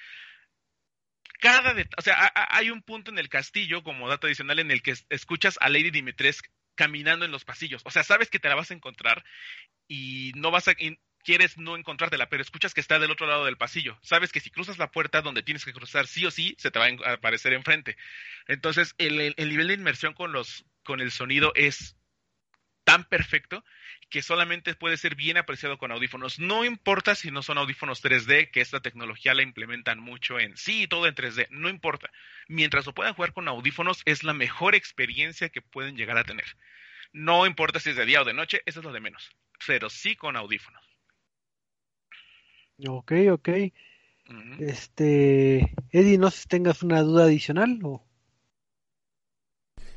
[1.44, 4.82] Cada det- o sea, hay un punto en el castillo, como dato adicional, en el
[4.82, 7.82] que es- escuchas a Lady Dimitrescu caminando en los pasillos.
[7.84, 9.26] O sea, sabes que te la vas a encontrar
[9.90, 10.74] y no vas a
[11.26, 14.00] quieres no encontrártela, pero escuchas que está del otro lado del pasillo.
[14.04, 16.80] Sabes que si cruzas la puerta donde tienes que cruzar sí o sí, se te
[16.80, 17.98] va a aparecer enfrente.
[18.48, 21.98] Entonces, el, el- el nivel de inmersión con los con el sonido es
[22.84, 23.64] tan perfecto
[24.10, 26.38] que solamente puede ser bien apreciado con audífonos.
[26.38, 30.88] No importa si no son audífonos 3D, que esta tecnología la implementan mucho en sí,
[30.88, 32.12] todo en 3D, no importa.
[32.48, 36.46] Mientras lo puedan jugar con audífonos, es la mejor experiencia que pueden llegar a tener.
[37.12, 39.32] No importa si es de día o de noche, eso es lo de menos.
[39.66, 40.84] Pero sí con audífonos.
[42.88, 43.50] Ok, ok.
[44.60, 48.06] Este, Eddie, no sé si tengas una duda adicional o...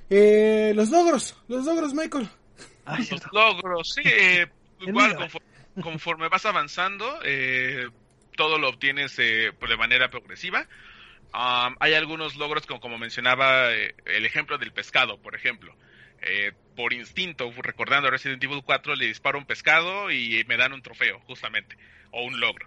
[0.08, 2.28] Eh, los logros, los logros, Michael.
[2.86, 2.98] Ah,
[3.32, 4.46] logros, sí, eh,
[4.78, 5.46] igual conforme,
[5.80, 7.88] conforme vas avanzando, eh,
[8.36, 10.68] todo lo obtienes eh, por- de manera progresiva.
[11.34, 15.76] Um, hay algunos logros, como, como mencionaba eh, el ejemplo del pescado, por ejemplo.
[16.18, 20.82] Eh, por instinto, recordando Resident Evil 4, le disparo un pescado y me dan un
[20.82, 21.76] trofeo, justamente,
[22.12, 22.66] o un logro.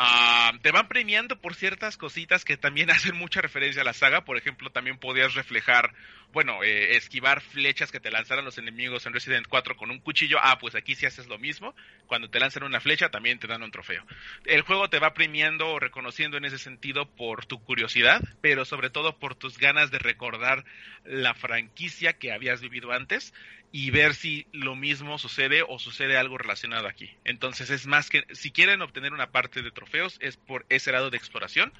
[0.00, 4.24] Ah, te van premiando por ciertas cositas que también hacen mucha referencia a la saga.
[4.24, 5.92] Por ejemplo, también podías reflejar,
[6.32, 10.38] bueno, eh, esquivar flechas que te lanzaran los enemigos en Resident 4 con un cuchillo.
[10.40, 11.74] Ah, pues aquí sí haces lo mismo.
[12.06, 14.04] Cuando te lanzan una flecha, también te dan un trofeo.
[14.44, 18.90] El juego te va premiando o reconociendo en ese sentido por tu curiosidad, pero sobre
[18.90, 20.64] todo por tus ganas de recordar
[21.02, 23.34] la franquicia que habías vivido antes
[23.70, 27.10] y ver si lo mismo sucede o sucede algo relacionado aquí.
[27.24, 31.10] Entonces es más que, si quieren obtener una parte de trofeos, es por ese lado
[31.10, 31.72] de exploración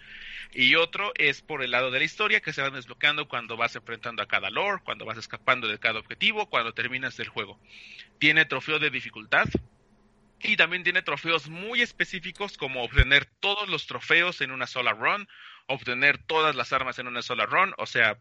[0.53, 3.77] y otro es por el lado de la historia que se van desbloqueando cuando vas
[3.77, 7.61] enfrentando a cada lore, cuando vas escapando de cada objetivo, cuando terminas el juego.
[8.19, 9.49] Tiene trofeo de dificultad,
[10.41, 15.29] y también tiene trofeos muy específicos como obtener todos los trofeos en una sola run,
[15.67, 18.19] obtener todas las armas en una sola run, o sea,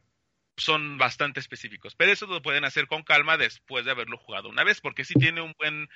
[0.58, 1.96] son bastante específicos.
[1.96, 5.14] Pero eso lo pueden hacer con calma después de haberlo jugado una vez, porque sí
[5.14, 5.90] tiene un buen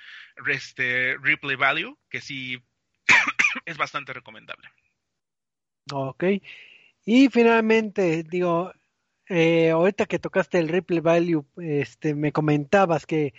[0.46, 2.62] este, replay value, que sí
[3.64, 4.68] es bastante recomendable.
[5.92, 6.24] Ok.
[7.04, 8.72] Y finalmente, digo,
[9.28, 13.34] eh, ahorita que tocaste el Ripple Value, este, me comentabas que,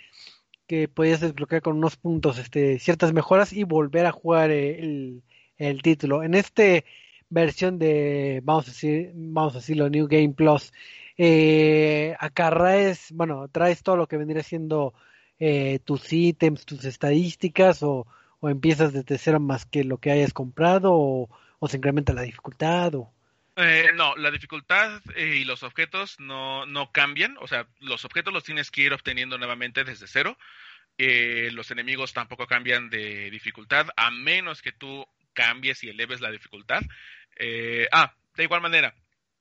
[0.66, 5.22] que podías desbloquear con unos puntos este, ciertas mejoras y volver a jugar eh, el,
[5.56, 6.22] el título.
[6.22, 6.84] En este
[7.30, 10.72] versión de, vamos a decir, vamos a decirlo, New Game Plus,
[11.16, 14.94] eh, acá traes, bueno, traes todo lo que vendría siendo
[15.38, 18.06] eh, tus ítems, tus estadísticas, o,
[18.44, 21.30] o empiezas desde cero más que lo que hayas comprado, o,
[21.60, 23.10] o se incrementa la dificultad, o...
[23.56, 27.38] Eh, no, la dificultad eh, y los objetos no, no cambian.
[27.40, 30.36] O sea, los objetos los tienes que ir obteniendo nuevamente desde cero.
[30.98, 36.30] Eh, los enemigos tampoco cambian de dificultad, a menos que tú cambies y eleves la
[36.30, 36.82] dificultad.
[37.38, 38.94] Eh, ah, de igual manera,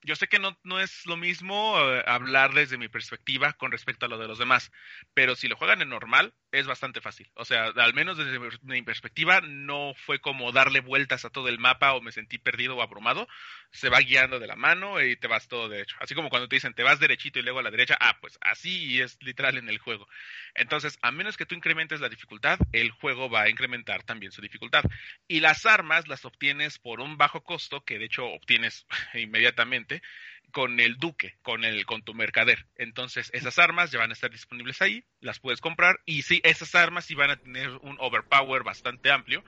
[0.04, 4.06] yo sé que no, no es lo mismo eh, hablar desde mi perspectiva con respecto
[4.06, 4.72] a lo de los demás,
[5.14, 7.30] pero si lo juegan en normal, es bastante fácil.
[7.36, 11.48] O sea, al menos desde mi- mi perspectiva, no fue como darle vueltas a todo
[11.48, 13.28] el mapa o me sentí perdido o abrumado.
[13.72, 15.96] Se va guiando de la mano y te vas todo derecho.
[16.00, 18.38] Así como cuando te dicen te vas derechito y luego a la derecha, ah, pues
[18.42, 20.08] así es literal en el juego.
[20.56, 24.42] Entonces, a menos que tú incrementes la dificultad, el juego va a incrementar también su
[24.42, 24.84] dificultad.
[25.28, 29.93] Y las armas las obtienes por un bajo costo, que de hecho obtienes inmediatamente,
[30.52, 32.68] con el duque, con el, con tu mercader.
[32.78, 36.76] Entonces, esas armas ya van a estar disponibles ahí, las puedes comprar, y sí, esas
[36.76, 39.44] armas sí van a tener un overpower bastante amplio,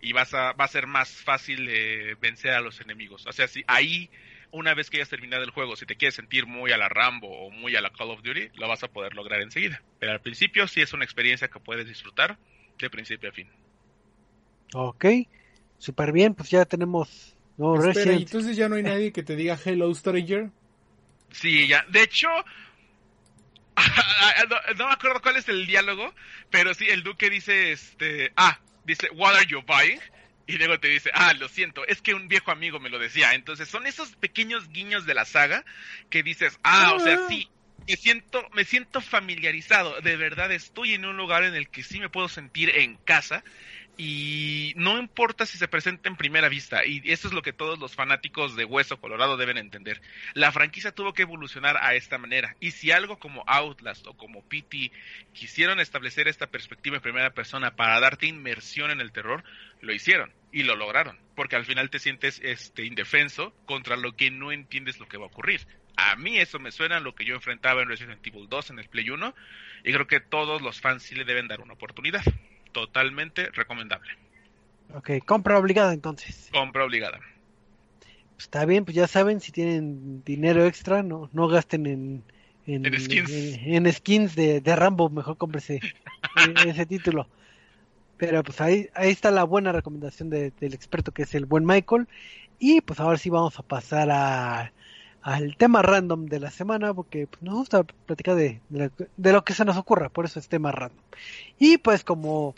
[0.00, 1.70] y vas a, va a ser más fácil
[2.20, 3.26] vencer a los enemigos.
[3.26, 4.10] O sea, si ahí,
[4.50, 7.28] una vez que hayas terminado el juego, si te quieres sentir muy a la Rambo
[7.28, 9.82] o muy a la Call of Duty, lo vas a poder lograr enseguida.
[9.98, 12.38] Pero al principio sí es una experiencia que puedes disfrutar
[12.78, 13.48] de principio a fin.
[14.74, 15.06] Ok,
[15.78, 18.22] súper bien, pues ya tenemos nuevo Espera, ¿y Resident.
[18.22, 20.50] entonces ya no hay nadie que te diga Hello Stranger?
[21.30, 21.84] Sí, ya.
[21.88, 22.28] De hecho,
[24.48, 26.14] no, no me acuerdo cuál es el diálogo,
[26.50, 30.00] pero sí, el duque dice, este, ah, dice, what are you buying?
[30.46, 33.34] Y luego te dice, ah, lo siento, es que un viejo amigo me lo decía.
[33.34, 35.64] Entonces son esos pequeños guiños de la saga
[36.08, 37.48] que dices, ah, o sea, sí,
[37.86, 40.00] me siento, me siento familiarizado.
[40.02, 43.42] De verdad estoy en un lugar en el que sí me puedo sentir en casa.
[43.98, 47.78] Y no importa si se presenta en primera vista, y eso es lo que todos
[47.78, 50.02] los fanáticos de Hueso Colorado deben entender.
[50.34, 54.42] La franquicia tuvo que evolucionar a esta manera, y si algo como Outlast o como
[54.42, 54.92] PT
[55.32, 59.44] quisieron establecer esta perspectiva en primera persona para darte inmersión en el terror,
[59.80, 64.30] lo hicieron y lo lograron, porque al final te sientes este indefenso contra lo que
[64.30, 65.66] no entiendes lo que va a ocurrir.
[65.96, 68.78] A mí eso me suena a lo que yo enfrentaba en Resident Evil 2 en
[68.78, 69.34] el Play 1
[69.84, 72.22] y creo que todos los fans sí le deben dar una oportunidad.
[72.76, 74.10] Totalmente recomendable.
[74.94, 76.50] Ok, compra obligada entonces.
[76.52, 77.18] Compra obligada.
[78.34, 82.24] Pues está bien, pues ya saben, si tienen dinero extra, no, no gasten en,
[82.66, 83.30] en, En skins.
[83.30, 85.80] en- en skins de, de Rambo, mejor cómprese
[86.66, 87.30] ese título.
[88.18, 91.64] Pero pues ahí, ahí está la buena recomendación de- del experto que es el buen
[91.64, 92.08] Michael.
[92.58, 94.74] Y pues ahora sí vamos a pasar a,
[95.28, 99.08] al tema random de la semana, porque pues, nos gusta platicar de, de, lo, que-
[99.16, 101.02] de lo que se nos ocurra, por eso es tema random.
[101.58, 102.54] Y pues como,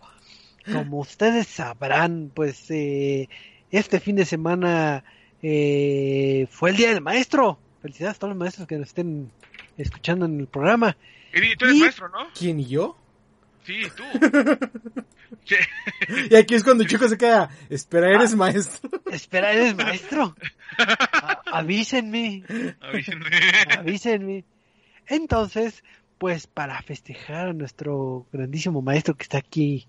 [0.70, 3.28] como ustedes sabrán, pues eh,
[3.70, 5.02] este fin de semana
[5.42, 7.58] eh, fue el Día del Maestro.
[7.80, 9.30] Felicidades a todos los maestros que nos estén
[9.78, 10.96] escuchando en el programa.
[11.32, 12.26] Y tú eres Y- maestro, ¿no?
[12.38, 12.96] ¿Quién y yo?
[13.64, 14.04] Sí, tú.
[15.44, 15.56] ¿Qué?
[16.30, 17.50] Y aquí es cuando Chico se queda.
[17.70, 18.88] Espera, eres maestro.
[19.10, 20.34] Espera, ¿eres maestro?
[20.78, 22.42] A- avísenme,
[22.80, 23.26] Avísenme.
[23.78, 24.44] avísenme.
[25.06, 25.82] Entonces,
[26.18, 29.86] pues para festejar a nuestro grandísimo maestro que está aquí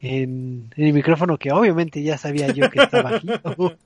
[0.00, 3.28] en, en el micrófono, que obviamente ya sabía yo que estaba aquí,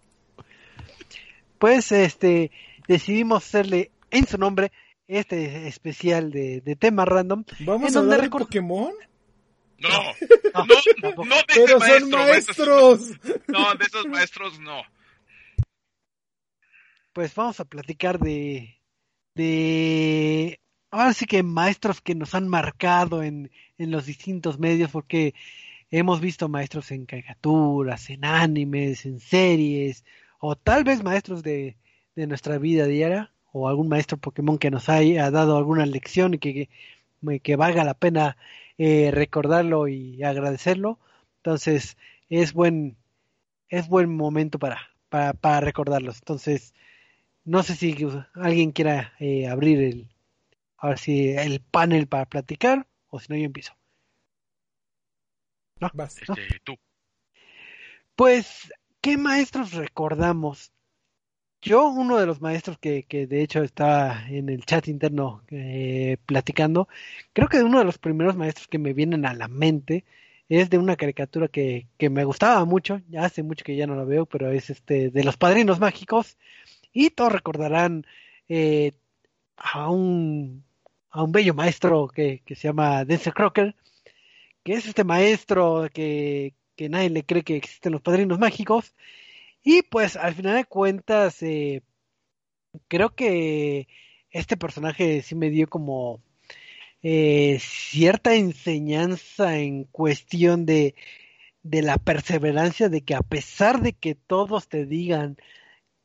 [1.59, 2.51] pues este
[2.89, 4.72] decidimos hacerle en su nombre
[5.09, 7.45] este especial de, de tema random.
[7.61, 8.93] Vamos ¿En a hablar de Pokémon.
[9.83, 10.14] No,
[10.55, 11.24] No, no, tampoco.
[11.24, 12.18] no de Pero ese son maestro.
[12.18, 13.11] maestros.
[13.49, 14.83] No, de esos maestros no.
[17.12, 18.78] pues vamos a platicar de,
[19.35, 20.61] de,
[20.91, 25.35] ahora sí que maestros que nos han marcado en, en los distintos medios, porque
[25.91, 30.05] hemos visto maestros en caricaturas, en animes, en series,
[30.39, 31.76] o tal vez maestros de,
[32.16, 36.39] de nuestra vida diaria, o algún maestro Pokémon que nos haya dado alguna lección y
[36.39, 36.70] que,
[37.26, 38.39] que, que valga la pena
[38.79, 40.99] eh, recordarlo y agradecerlo.
[41.39, 41.97] Entonces,
[42.29, 42.97] es buen,
[43.68, 46.18] es buen momento para, para, para recordarlos.
[46.18, 46.75] Entonces,
[47.45, 47.97] no sé si
[48.35, 50.09] alguien quiera eh, abrir el,
[50.77, 53.75] ahora sí, el panel para platicar, o si no, yo empiezo.
[55.81, 55.91] ¿No?
[55.95, 56.20] Vas.
[56.29, 56.35] ¿no?
[56.35, 56.77] Este, tú.
[58.16, 60.72] Pues, ¿qué maestros recordamos?
[61.63, 66.17] Yo, uno de los maestros que, que de hecho estaba en el chat interno eh,
[66.27, 66.89] platicando,
[67.33, 70.05] creo que uno de los primeros maestros que me vienen a la mente
[70.49, 73.95] es de una caricatura que, que me gustaba mucho, ya hace mucho que ya no
[73.95, 76.37] la veo, pero es este de los Padrinos Mágicos,
[76.93, 78.07] y todos recordarán
[78.49, 78.93] eh,
[79.57, 80.65] a un
[81.11, 83.77] a un bello maestro que, que se llama Denzel Crocker,
[84.65, 88.95] que es este maestro que, que nadie le cree que existen los padrinos mágicos.
[89.63, 91.83] Y pues al final de cuentas, eh,
[92.89, 93.89] creo que
[94.31, 96.23] este personaje sí me dio como
[97.03, 100.95] eh, cierta enseñanza en cuestión de,
[101.63, 105.37] de la perseverancia, de que a pesar de que todos te digan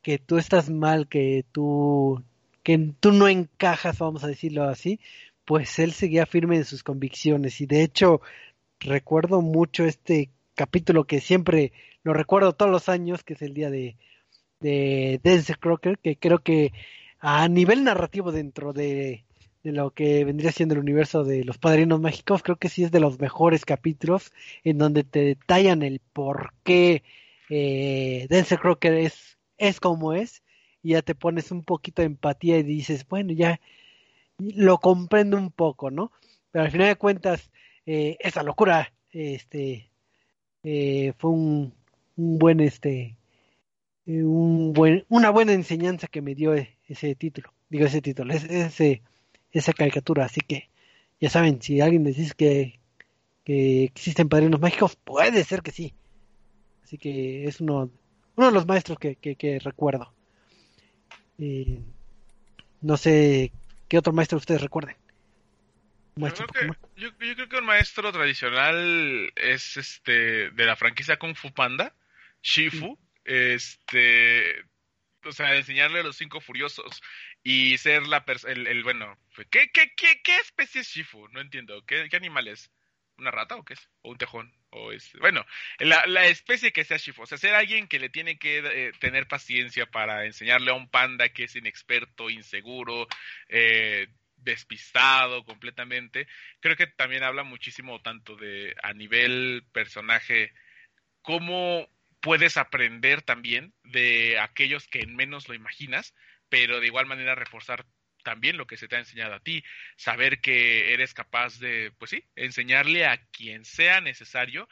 [0.01, 2.23] que tú estás mal, que tú,
[2.63, 4.99] que tú no encajas, vamos a decirlo así,
[5.45, 7.61] pues él seguía firme en sus convicciones.
[7.61, 8.21] Y de hecho,
[8.79, 11.71] recuerdo mucho este capítulo que siempre
[12.03, 13.95] lo recuerdo todos los años, que es el día de,
[14.59, 16.73] de Denzel Crocker, que creo que
[17.19, 19.23] a nivel narrativo dentro de,
[19.63, 22.91] de lo que vendría siendo el universo de los Padrinos Mágicos, creo que sí es
[22.91, 24.31] de los mejores capítulos
[24.63, 27.03] en donde te detallan el por qué
[27.49, 30.43] eh, Denzel Crocker es, es como es,
[30.81, 33.59] y ya te pones un poquito de empatía y dices, bueno, ya
[34.37, 36.11] lo comprendo un poco, ¿no?
[36.51, 37.51] Pero al final de cuentas,
[37.85, 39.91] eh, esa locura, este,
[40.69, 41.73] eh, fue un,
[42.17, 43.15] un buen, este,
[44.05, 49.01] eh, un buen, una buena enseñanza que me dio ese título, digo ese título, ese,
[49.53, 50.67] esa caricatura, así que
[51.21, 52.79] ya saben, si alguien les dice que,
[53.45, 55.93] que existen padrinos mágicos, puede ser que sí,
[56.83, 57.89] así que es uno,
[58.35, 60.11] uno de los maestros que, que, que recuerdo.
[61.37, 61.79] Eh,
[62.81, 63.53] no sé
[63.87, 64.97] qué otro maestro ustedes recuerden.
[66.17, 71.17] Yo creo, que, yo, yo creo que un maestro tradicional es este de la franquicia
[71.17, 71.93] Kung Fu Panda,
[72.41, 74.63] Shifu, este,
[75.23, 77.01] o sea, enseñarle a los cinco furiosos
[77.43, 79.17] y ser la el bueno,
[79.51, 81.27] ¿qué, qué, qué, qué especie es Shifu?
[81.29, 82.71] No entiendo, ¿qué, qué animal es?
[83.19, 83.89] ¿Una rata o qué es?
[84.01, 84.53] ¿O un tejón?
[84.69, 85.45] O es, bueno,
[85.79, 88.91] la, la especie que sea Shifu, o sea, ser alguien que le tiene que eh,
[88.99, 93.07] tener paciencia para enseñarle a un panda que es inexperto, inseguro,
[93.49, 94.07] eh,
[94.37, 96.27] despistado completamente.
[96.59, 100.53] Creo que también habla muchísimo tanto de a nivel personaje
[101.21, 101.89] cómo
[102.21, 106.13] puedes aprender también de aquellos que en menos lo imaginas,
[106.49, 107.85] pero de igual manera reforzar
[108.23, 109.63] también lo que se te ha enseñado a ti,
[109.95, 114.67] saber que eres capaz de, pues sí, enseñarle a quien sea necesario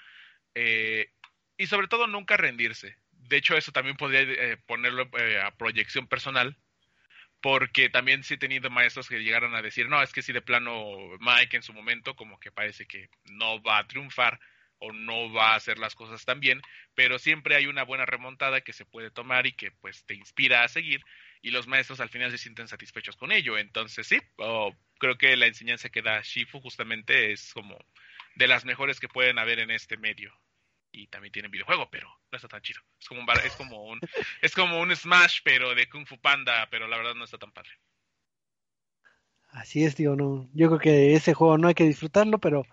[0.56, 1.12] eh,
[1.58, 2.98] y sobre todo nunca rendirse.
[3.12, 6.58] De hecho, eso también podría eh, ponerlo eh, a proyección personal,
[7.46, 10.42] porque también sí he tenido maestros que llegaron a decir, no, es que si de
[10.42, 14.40] plano Mike en su momento como que parece que no va a triunfar,
[14.80, 16.60] o no va a hacer las cosas tan bien,
[16.96, 20.64] pero siempre hay una buena remontada que se puede tomar y que pues te inspira
[20.64, 21.06] a seguir
[21.44, 23.60] y los maestros al final se sienten satisfechos con ello.
[23.60, 27.78] Entonces sí, oh, creo que la enseñanza que da Shifu justamente es como
[28.34, 30.34] de las mejores que pueden haber en este medio.
[30.98, 32.80] Y también tiene videojuego, pero no está tan chido.
[33.00, 34.00] Es como un es como un
[34.42, 37.52] es como un Smash pero de Kung Fu Panda, pero la verdad no está tan
[37.52, 37.72] padre.
[39.50, 40.50] Así es, digo, no.
[40.54, 42.66] Yo creo que ese juego no hay que disfrutarlo, pero,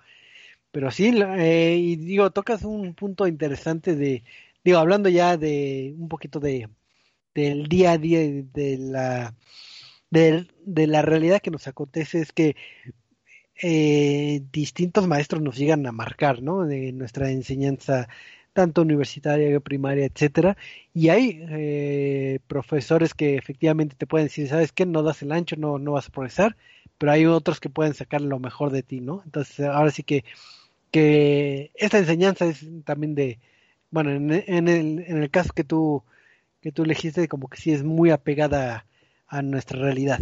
[0.73, 4.25] pero sí, eh, y digo, tocas un punto interesante de,
[4.65, 6.69] digo, hablando ya de un poquito de
[7.35, 9.35] del día a día de la
[10.11, 12.57] de, la realidad que nos acontece es que
[13.61, 16.65] eh, distintos maestros nos llegan a marcar, ¿no?
[16.65, 18.09] De nuestra enseñanza
[18.53, 20.57] tanto universitaria, primaria, etcétera,
[20.93, 24.85] y hay eh, profesores que efectivamente te pueden decir, ¿sabes qué?
[24.87, 26.57] No das el ancho, no, no vas a progresar,
[26.99, 29.23] pero hay otros que pueden sacar lo mejor de ti, ¿no?
[29.25, 30.25] Entonces, ahora sí que,
[30.91, 33.39] que esta enseñanza es también de,
[33.91, 36.03] bueno, en, en el, en el caso que tú,
[36.61, 38.87] que tú elegiste, como que sí es muy apegada
[39.29, 40.21] a, a nuestra realidad.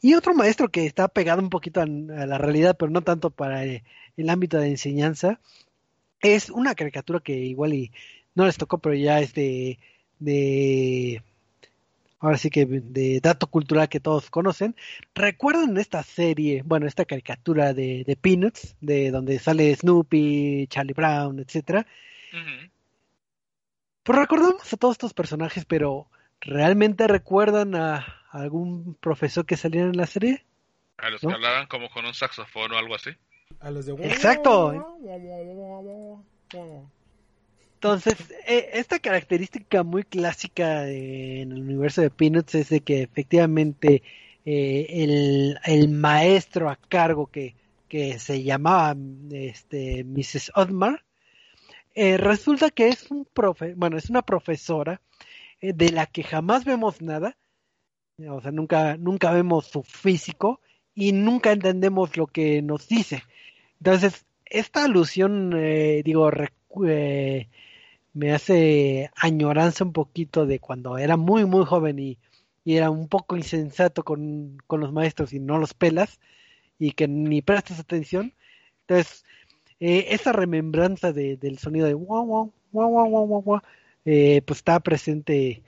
[0.00, 3.64] Y otro maestro que está pegado un poquito a, la realidad, pero no tanto para
[3.64, 3.84] eh,
[4.16, 5.40] el ámbito de enseñanza,
[6.20, 7.92] es una caricatura que igual y
[8.34, 9.78] no les tocó, pero ya es de,
[10.18, 11.22] de
[12.20, 14.76] ahora sí que de dato cultural que todos conocen.
[15.14, 21.40] ¿Recuerdan esta serie, bueno, esta caricatura de, de Peanuts, de donde sale Snoopy, Charlie Brown,
[21.40, 21.86] etcétera?
[24.02, 26.08] Pues recordamos a todos estos personajes, pero
[26.40, 30.44] ¿realmente recuerdan a algún profesor que saliera en la serie?
[30.96, 31.30] A los ¿No?
[31.30, 33.10] que hablaban como con un saxofón o algo así.
[33.60, 33.92] A los de...
[34.06, 35.06] Exacto.
[37.74, 38.16] Entonces,
[38.46, 44.02] eh, esta característica muy clásica en el universo de Peanuts es de que efectivamente
[44.44, 47.54] eh, el, el maestro a cargo que,
[47.88, 48.96] que se llamaba
[49.30, 50.52] este, Mrs.
[50.54, 51.04] Otmar,
[51.94, 55.00] eh, resulta que es un profe, bueno, es una profesora
[55.60, 57.36] eh, de la que jamás vemos nada,
[58.26, 60.60] o sea, nunca, nunca vemos su físico
[60.94, 63.22] y nunca entendemos lo que nos dice.
[63.78, 66.28] Entonces, esta alusión, eh, digo,
[66.86, 67.48] eh,
[68.14, 72.18] me hace añoranza un poquito de cuando era muy, muy joven y,
[72.64, 76.20] era un poco insensato con, con los maestros y no los pelas
[76.78, 78.34] y que ni prestas atención.
[78.82, 79.24] Entonces,
[79.80, 83.62] eh, esa remembranza de, del sonido de guau, guau, guau, guau, guau, guau,
[84.04, 85.62] pues está presente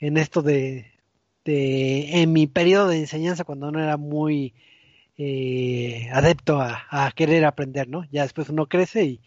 [0.00, 0.92] en esto de,
[1.44, 4.54] de, en mi periodo de enseñanza cuando no era muy
[5.18, 8.04] eh, adepto a, a querer aprender, ¿no?
[8.10, 9.20] Ya después uno crece y,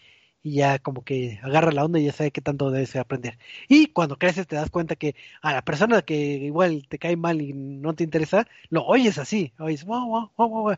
[0.44, 3.40] y ya como que agarra la onda y ya sabe qué tanto debes aprender.
[3.70, 7.42] Y cuando creces te das cuenta que a la persona que igual te cae mal
[7.42, 10.78] y no te interesa, lo oyes así, oyes, wow, wow, wow, wow.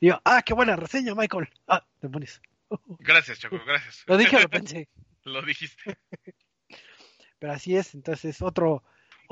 [0.00, 1.48] Y yo, ah, qué buena reseña, Michael.
[1.68, 2.40] Ah, demonios.
[3.00, 4.02] Gracias, Choco, gracias.
[4.06, 4.88] Lo dije lo pensé.
[5.24, 5.96] Lo dijiste.
[7.38, 8.82] Pero así es, entonces otro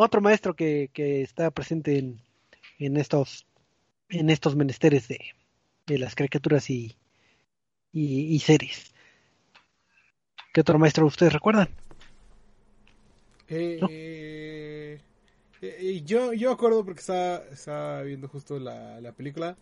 [0.00, 2.20] otro maestro que, que está presente en,
[2.78, 3.46] en estos
[4.08, 5.20] en estos menesteres de,
[5.86, 6.96] de las caricaturas y,
[7.92, 8.92] y, y series.
[10.52, 11.68] ¿Qué otro maestro ustedes recuerdan?
[13.48, 13.86] Eh, ¿No?
[13.90, 15.00] eh,
[15.62, 19.56] eh, yo, yo acuerdo porque estaba, estaba viendo justo la, la película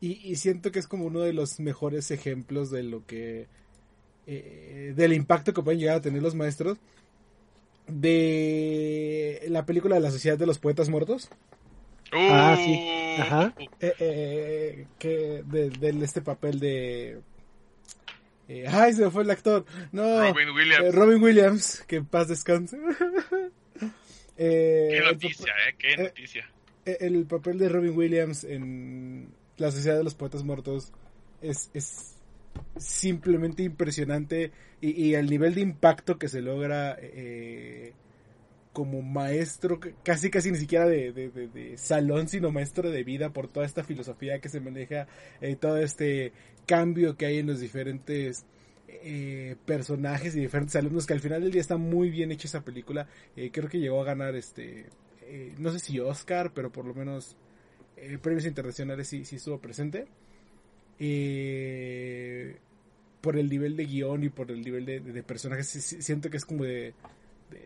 [0.00, 3.46] y, y siento que es como uno de los mejores ejemplos de lo que
[4.26, 6.78] eh, del impacto que pueden llegar a tener los maestros
[7.86, 11.28] de la película de la Sociedad de los Poetas Muertos
[12.12, 12.72] Ah, sí.
[13.18, 13.54] Uh, Ajá.
[13.58, 17.20] eh, eh, que de, de este papel de
[18.48, 20.84] eh, ay se me fue el actor no Robin Williams.
[20.84, 22.76] eh, Robin Williams que en paz descanse
[24.38, 26.48] Eh, Qué el noticia, eh, qué noticia.
[26.86, 29.28] el papel de Robin Williams en
[29.58, 30.90] La Sociedad de los Poetas Muertos
[31.42, 32.14] es, es
[32.76, 37.92] simplemente impresionante y, y el nivel de impacto que se logra eh,
[38.72, 43.30] como maestro, casi casi ni siquiera de, de- de- de salón, sino maestro de vida
[43.30, 45.06] por toda esta filosofía que se maneja,
[45.40, 46.32] eh, todo este
[46.66, 48.44] cambio que hay en los diferentes
[48.88, 52.64] eh, personajes y diferentes alumnos, que al final del día está muy bien hecha esa
[52.64, 53.08] película.
[53.36, 54.86] Eh, creo que llegó a ganar este,
[55.22, 57.36] eh, no sé si Oscar, pero por lo menos
[58.22, 60.06] premios internacionales sí, sí estuvo presente.
[61.04, 62.56] Eh,
[63.20, 66.62] por el nivel de guion y por el nivel de, personajes, siento que es como
[66.62, 66.94] de,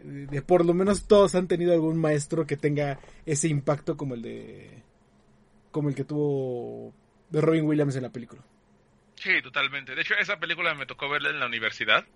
[0.04, 4.22] de- por lo menos todos han tenido algún maestro que tenga ese impacto como el
[4.22, 4.82] de
[5.70, 6.94] como el que tuvo
[7.28, 8.42] de Robin Williams en la película.
[9.16, 9.94] Sí, totalmente.
[9.94, 12.06] De hecho, esa película me tocó verla en la universidad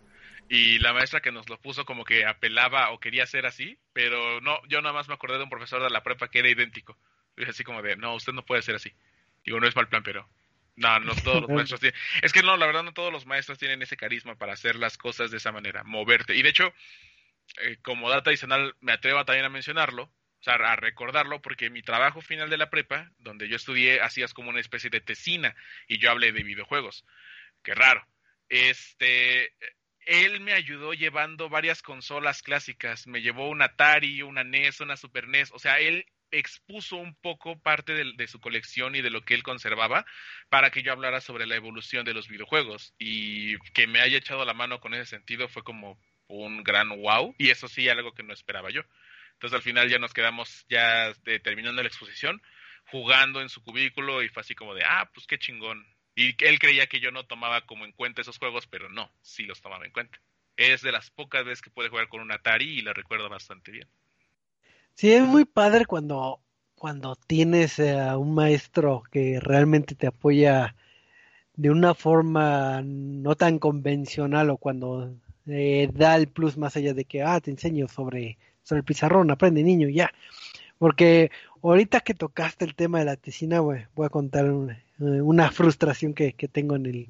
[0.49, 4.41] y la maestra que nos lo puso como que apelaba o quería ser así, pero
[4.41, 6.97] no, yo nada más me acordé de un profesor de la prepa que era idéntico.
[7.37, 8.91] Dije así como de, no, usted no puede ser así.
[9.45, 10.27] Digo, no es mal plan, pero
[10.81, 12.01] No, no todos los maestros tienen.
[12.23, 14.97] Es que no, la verdad, no todos los maestros tienen ese carisma para hacer las
[14.97, 16.35] cosas de esa manera, moverte.
[16.35, 16.73] Y de hecho,
[17.63, 21.83] eh, como data adicional, me atrevo también a mencionarlo, o sea, a recordarlo, porque mi
[21.83, 25.55] trabajo final de la prepa, donde yo estudié, hacías como una especie de tesina
[25.87, 27.05] y yo hablé de videojuegos.
[27.63, 28.07] Qué raro.
[28.49, 29.53] Este,
[30.07, 33.07] él me ayudó llevando varias consolas clásicas.
[33.07, 35.53] Me llevó un Atari, una NES, una Super NES.
[35.53, 39.43] O sea, él expuso un poco parte de, su colección y de lo que él
[39.43, 40.07] conservaba
[40.49, 44.45] para que yo hablara sobre la evolución de los videojuegos y que me haya echado
[44.45, 48.23] la mano con ese sentido fue como un gran wow y eso sí algo que
[48.23, 48.83] no esperaba yo.
[49.33, 52.43] Entonces al final ya nos quedamos ya de, terminando la exposición
[52.87, 55.85] jugando en su cubículo y fue así como de, ah, pues qué chingón.
[56.15, 59.45] Y él creía que yo no tomaba como en cuenta esos juegos, pero no, sí
[59.45, 60.21] los tomaba en cuenta.
[60.57, 63.71] Es de las pocas veces que puede jugar con un Atari y lo recuerdo bastante
[63.71, 63.89] bien.
[65.01, 66.41] Sí, es muy padre cuando,
[66.75, 70.77] cuando tienes a un maestro que realmente te apoya
[71.57, 75.15] de una forma no tan convencional o cuando
[75.47, 79.31] eh, da el plus más allá de que, ah, te enseño sobre, sobre el pizarrón,
[79.31, 80.11] aprende niño, ya.
[80.77, 81.31] Porque
[81.63, 86.35] ahorita que tocaste el tema de la tesina, voy, a contar una, una frustración que,
[86.35, 87.09] que, tengo en, el,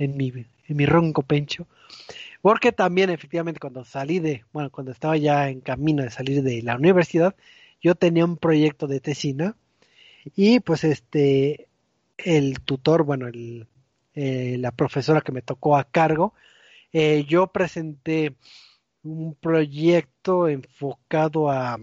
[0.00, 1.68] en, mi, en mi ronco pencho.
[2.42, 6.62] Porque también efectivamente cuando salí de, bueno, cuando estaba ya en camino de salir de
[6.62, 7.36] la universidad,
[7.80, 9.56] yo tenía un proyecto de tesina
[10.34, 11.68] y pues este,
[12.16, 13.66] el tutor, bueno, el,
[14.14, 16.32] eh, la profesora que me tocó a cargo,
[16.92, 18.34] eh, yo presenté
[19.02, 21.78] un proyecto enfocado a,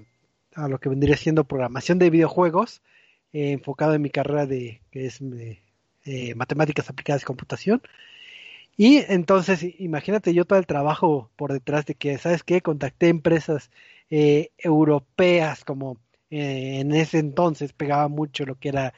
[0.55, 2.81] a, lo que vendría siendo programación de videojuegos,
[3.31, 5.21] eh, enfocado en mi carrera de, que es
[6.07, 7.81] eh, matemáticas aplicadas y computación.
[8.77, 12.61] Y entonces, imagínate yo todo el trabajo por detrás de que, ¿sabes qué?
[12.61, 13.71] Contacté empresas
[14.09, 15.97] eh, europeas, como
[16.29, 18.93] eh, en ese entonces pegaba mucho lo que era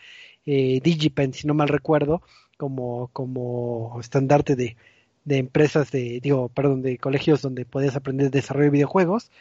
[0.45, 2.21] eh, DigiPen, si no mal recuerdo,
[2.57, 4.77] como, como estandarte de,
[5.25, 9.31] de empresas de, digo, perdón, de colegios donde podías aprender desarrollo de videojuegos.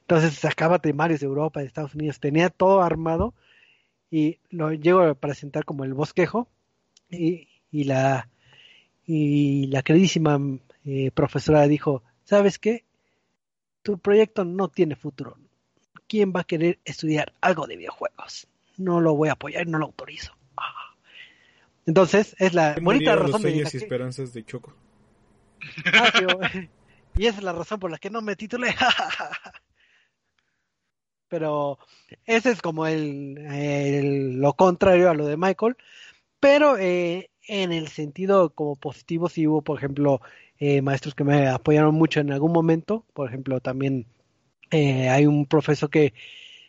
[0.00, 3.34] Entonces sacaba temarios de Europa, de Estados Unidos, tenía todo armado
[4.10, 6.48] y lo llego a presentar como el bosquejo
[7.10, 8.28] y, y la
[9.10, 10.38] y la queridísima
[10.84, 12.84] eh, profesora dijo, ¿sabes qué?
[13.82, 15.38] Tu proyecto no tiene futuro.
[16.06, 18.48] ¿Quién va a querer estudiar algo de videojuegos?
[18.76, 20.36] No lo voy a apoyar, no lo autorizo.
[20.58, 20.94] Ah.
[21.86, 23.52] Entonces, es la bonita razón de...
[23.52, 24.74] y esperanzas de Choco.
[25.86, 26.28] Ah, tío,
[27.16, 28.74] y esa es la razón por la que no me titulé.
[31.28, 31.78] Pero
[32.26, 35.78] ese es como el, el, lo contrario a lo de Michael.
[36.40, 40.20] Pero eh, en el sentido como positivo, si hubo, por ejemplo,
[40.58, 43.04] eh, maestros que me apoyaron mucho en algún momento.
[43.14, 44.06] Por ejemplo, también
[44.70, 46.14] eh, hay un profesor que,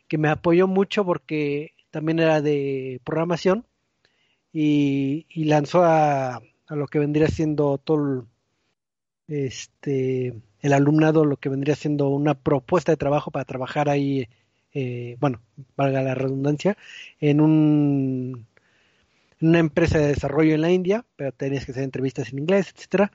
[0.07, 3.65] que me apoyó mucho porque también era de programación
[4.53, 7.97] y, y lanzó a, a, lo que vendría siendo todo
[9.27, 14.27] el, este, el alumnado, lo que vendría siendo una propuesta de trabajo para trabajar ahí,
[14.73, 15.41] eh, bueno,
[15.75, 16.77] valga la redundancia,
[17.19, 18.47] en un
[19.41, 23.11] una empresa de desarrollo en la India, pero tenías que hacer entrevistas en inglés, etcétera.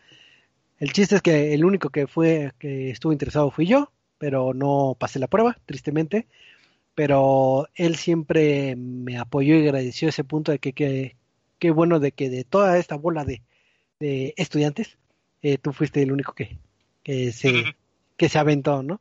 [0.79, 4.97] El chiste es que el único que fue que estuvo interesado fui yo, pero no
[4.99, 6.27] pasé la prueba, tristemente.
[6.95, 11.17] Pero él siempre me apoyó y agradeció ese punto de que
[11.59, 13.43] qué bueno de que de toda esta bola de,
[14.01, 14.99] de estudiantes,
[15.43, 16.59] eh, tú fuiste el único que,
[17.03, 17.75] que se
[18.17, 19.01] que se aventó, ¿no?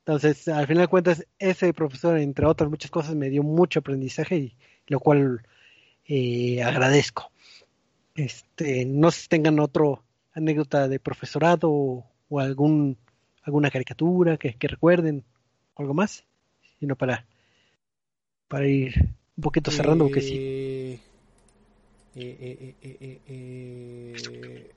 [0.00, 4.36] Entonces, al final de cuentas, ese profesor, entre otras muchas cosas, me dio mucho aprendizaje
[4.36, 5.42] y lo cual
[6.08, 7.30] eh, agradezco.
[8.14, 10.02] Este, no sé si tengan otro
[10.32, 12.96] anécdota de profesorado o, o algún
[13.42, 15.24] alguna caricatura que, que, recuerden,
[15.76, 16.24] algo más,
[16.80, 17.24] sino para
[18.48, 18.94] para ir
[19.36, 20.36] un poquito cerrando, eh, que sí.
[22.16, 24.70] Eh, eh,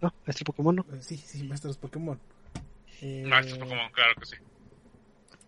[0.00, 0.86] no, maestro Pokémon, ¿no?
[1.00, 2.18] Sí, sí, maestros Pokémon.
[3.24, 4.36] Maestros Pokémon, claro que sí.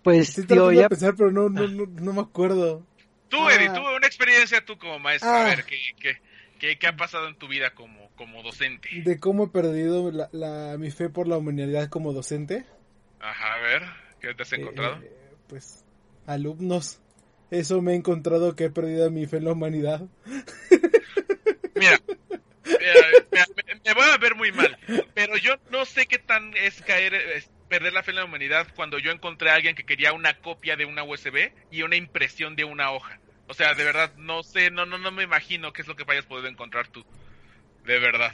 [0.04, 0.90] Pues, Estoy tío, ya...
[0.90, 2.86] pensar, pero no, no, no, no, me acuerdo.
[3.30, 3.54] Tú, ah.
[3.54, 5.30] Eddie, tuve una experiencia tú como maestro.
[5.30, 5.46] Ah.
[5.46, 6.18] A ver, ¿qué, qué,
[6.58, 8.90] qué, qué ha pasado en tu vida como, como docente?
[9.02, 12.66] De cómo he perdido la, la, mi fe por la humanidad como docente.
[13.18, 13.82] Ajá, a ver,
[14.20, 14.96] ¿qué te has encontrado?
[15.02, 15.10] Eh,
[15.48, 15.82] pues,
[16.26, 17.00] alumnos.
[17.50, 20.02] Eso me he encontrado que he perdido mi fe en la humanidad.
[21.76, 21.98] Mira,
[22.64, 24.78] mira me, me, voy a ver muy mal,
[25.12, 27.14] pero yo no sé qué tan es caer
[27.68, 30.76] perder la fe en la humanidad cuando yo encontré a alguien que quería una copia
[30.76, 33.20] de una USB y una impresión de una hoja.
[33.48, 36.04] O sea, de verdad, no sé, no, no, no me imagino qué es lo que
[36.04, 37.04] vayas podido encontrar tú.
[37.84, 38.32] De verdad.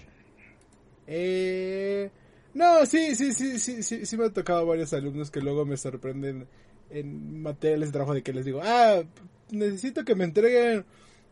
[1.07, 2.11] Eh...
[2.53, 5.77] No, sí, sí, sí, sí, sí, sí me ha tocado varios alumnos que luego me
[5.77, 6.49] sorprenden
[6.91, 9.03] en materiales de trabajo de que les digo, ah,
[9.51, 10.85] necesito que me entreguen,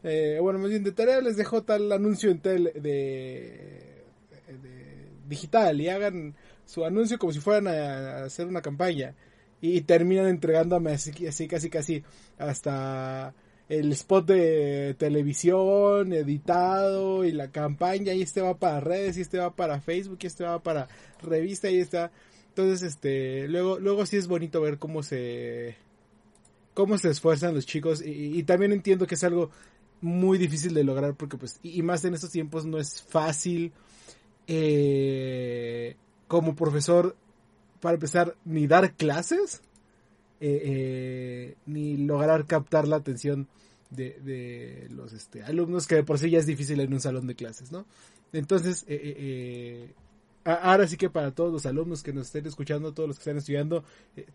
[0.04, 4.04] eh, bueno, más bien de tarea les dejo tal anuncio en tele de,
[4.46, 6.36] de digital y hagan
[6.68, 9.14] su anuncio como si fueran a, hacer una campaña
[9.60, 12.04] y, terminan entregándome así, así casi casi
[12.36, 13.34] hasta
[13.70, 19.38] el spot de televisión editado y la campaña y este va para redes y este
[19.38, 20.88] va para Facebook y este va para
[21.22, 22.12] revista y está.
[22.50, 25.74] Entonces este luego luego sí es bonito ver cómo se
[26.74, 29.50] cómo se esfuerzan los chicos y, y también entiendo que es algo
[30.00, 33.72] muy difícil de lograr porque pues y, más en estos tiempos no es fácil
[34.46, 35.96] eh,
[36.28, 37.16] como profesor
[37.80, 39.62] para empezar ni dar clases
[40.40, 43.48] eh, eh, ni lograr captar la atención
[43.90, 47.34] de, los este, alumnos que de por sí ya es difícil en un salón de
[47.34, 47.86] clases, ¿no?
[48.32, 49.90] Entonces, eh,
[50.44, 53.38] ahora sí que para todos los alumnos que nos estén escuchando, todos los que están
[53.38, 53.82] estudiando,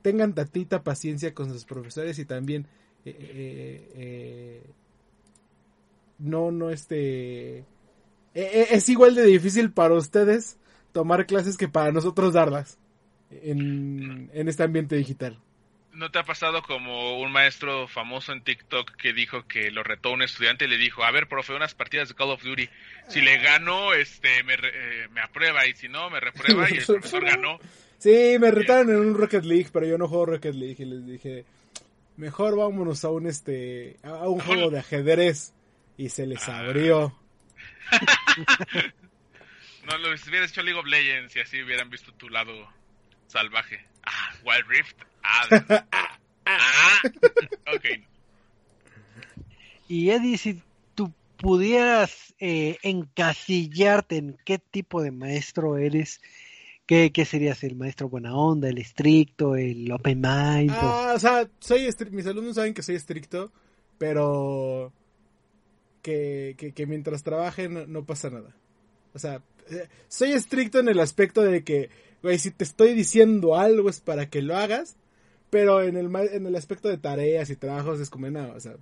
[0.01, 2.65] tengan tantita paciencia con sus profesores y también
[6.23, 7.57] no, no este...
[7.59, 7.65] eh,
[8.33, 10.57] eh, es igual de difícil para ustedes
[10.93, 12.79] tomar clases que para nosotros darlas
[13.29, 15.37] en, en este ambiente digital.
[15.91, 20.09] ¿No te ha pasado como un maestro famoso en TikTok que dijo que lo retó
[20.09, 22.67] a un estudiante y le dijo, a ver, profe, unas partidas de Call of Duty,
[23.09, 26.85] si le gano, este, me, eh, me aprueba y si no, me reprueba y el
[26.85, 27.59] profesor ganó.
[27.99, 31.05] Sí, me retaron en un Rocket League, pero yo no juego Rocket League y les
[31.05, 31.45] dije,
[32.17, 35.53] mejor vámonos a un este a un juego de ajedrez
[35.95, 37.13] y se les abrió.
[39.85, 42.53] No lo hubieras hecho League of Legends y así hubieran visto tu lado
[43.27, 43.79] salvaje.
[44.05, 44.97] Ah, Wild Rift.
[45.25, 46.99] Ah, ah.
[47.75, 47.85] ok.
[49.87, 50.61] Y Eddie, si
[50.95, 56.21] tú pudieras eh, encasillarte en qué tipo de maestro eres,
[56.85, 57.63] ¿qué, qué serías?
[57.63, 60.71] ¿El maestro buena onda, el estricto, el open mind?
[60.71, 63.51] o- Ah, o sea, soy estri- mis alumnos saben que soy estricto,
[63.97, 64.91] pero
[66.01, 68.53] que, que, que mientras trabajen no, no pasa nada.
[69.13, 69.41] O sea,
[70.07, 71.89] soy estricto en el aspecto de que,
[72.21, 74.95] güey, si te estoy diciendo algo es para que lo hagas,
[75.49, 78.75] pero en el, en el aspecto de tareas y trabajos es como, no, o sea,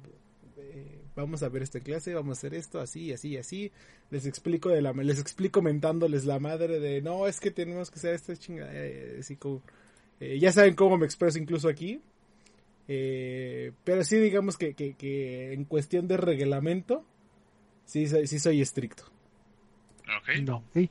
[0.57, 3.71] eh, vamos a ver esta clase, vamos a hacer esto, así, así, así.
[4.09, 7.99] Les explico de la, les explico mentándoles la madre de, no, es que tenemos que
[7.99, 9.61] hacer esta chingada, eh, así como,
[10.19, 12.01] eh, ya saben cómo me expreso incluso aquí.
[12.87, 17.05] Pero sí digamos que, que, que en cuestión de reglamento,
[17.85, 19.05] sí, sí soy estricto.
[20.17, 20.29] Ok.
[20.43, 20.89] No, ok.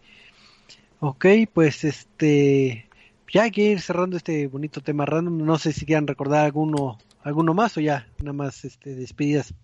[1.00, 2.88] Ok, pues este,
[3.32, 5.44] ya hay que ir cerrando este bonito tema random.
[5.44, 9.54] No sé si quieran recordar alguno, alguno más o ya, nada más este, despedidas,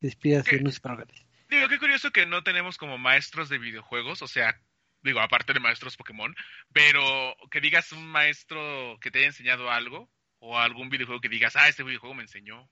[0.00, 1.26] despedidas y anuncios parroquiales.
[1.50, 4.60] Digo, qué curioso que no tenemos como maestros de videojuegos, o sea,
[5.02, 6.34] digo, aparte de maestros Pokémon,
[6.72, 7.02] pero
[7.50, 10.08] que digas un maestro que te haya enseñado algo,
[10.38, 12.68] o algún videojuego que digas, ah, este videojuego me enseñó.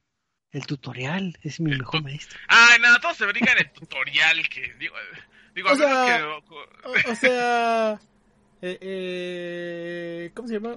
[0.53, 2.39] El tutorial es mi El mejor tu- maestro.
[2.49, 4.95] Ay, no, todos se brincan en el tutorial, que digo,
[5.55, 6.23] digo, a O sea, que...
[7.09, 7.93] O, o sea,
[8.63, 10.77] eh, eh, ¿cómo se llama?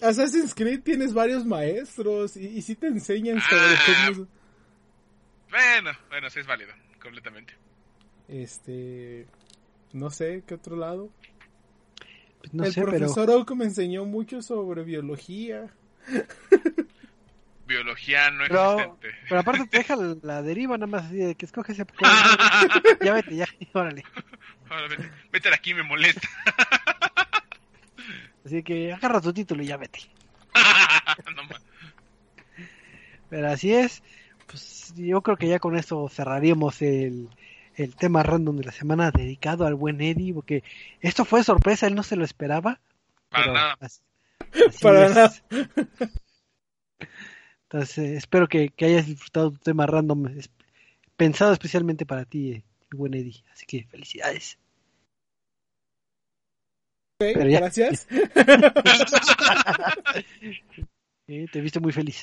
[0.00, 4.10] Assassin's Creed tienes varios maestros y, y sí te enseñan sobre Ah.
[4.14, 4.28] cómo...
[5.50, 7.54] Bueno, bueno, sí es válido, completamente.
[8.28, 9.26] Este,
[9.92, 11.10] no sé, ¿qué otro lado?
[12.40, 15.72] Pues no El sé, pero profesor Oak me enseñó mucho sobre biología.
[17.66, 19.08] Biología no Pero, existente.
[19.28, 22.12] pero aparte te deja la, deriva nada más así de que escoges ese Pokémon.
[23.02, 24.04] ya vete, ya, órale.
[24.68, 26.28] Ahora, vete, vete de aquí, me molesta.
[28.44, 30.00] Así que agarra tu título y ya vete.
[31.34, 31.42] No
[33.30, 34.02] Pero así es.
[34.46, 37.30] Pues yo creo que ya con esto cerraríamos el,
[37.76, 40.62] el tema random de la semana dedicado al buen Eddie, porque
[41.00, 42.80] esto fue sorpresa, él no se lo esperaba.
[43.30, 43.76] Para pero nada.
[43.80, 44.02] así-
[44.68, 45.14] así Para es.
[45.14, 45.32] nada.
[47.74, 50.48] Entonces, espero que, que hayas disfrutado tu tema random, es-
[51.16, 53.42] pensado especialmente para ti, eh, buen Eddie.
[53.52, 54.56] Así que felicidades.
[57.20, 58.06] Ya- Gracias.
[61.26, 62.22] Eh, te viste muy feliz.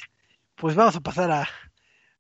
[0.56, 1.50] Pues vamos a pasar a,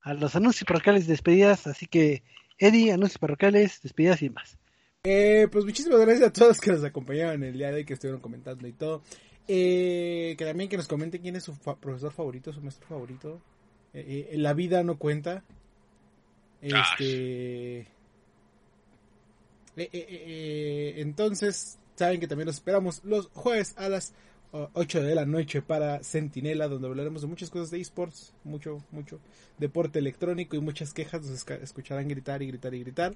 [0.01, 1.67] a los anuncios parroquiales y despedidas.
[1.67, 2.23] Así que,
[2.57, 4.57] Eddie, anuncios parroquiales, despedidas y demás.
[5.03, 8.19] Eh, pues muchísimas gracias a todos que nos acompañaron el día de hoy, que estuvieron
[8.19, 9.03] comentando y todo.
[9.47, 13.41] Eh, que también que nos comenten quién es su profesor favorito, su maestro favorito.
[13.93, 15.43] Eh, eh, la vida no cuenta.
[16.61, 17.87] Este.
[21.01, 24.13] Entonces, saben que también los esperamos los jueves a las
[24.53, 28.83] uh, 8 de la noche para Centinela, donde hablaremos de muchas cosas de esports, mucho,
[28.91, 29.19] mucho
[29.57, 31.21] deporte electrónico y muchas quejas.
[31.21, 33.15] Nos escucharán gritar y gritar y gritar.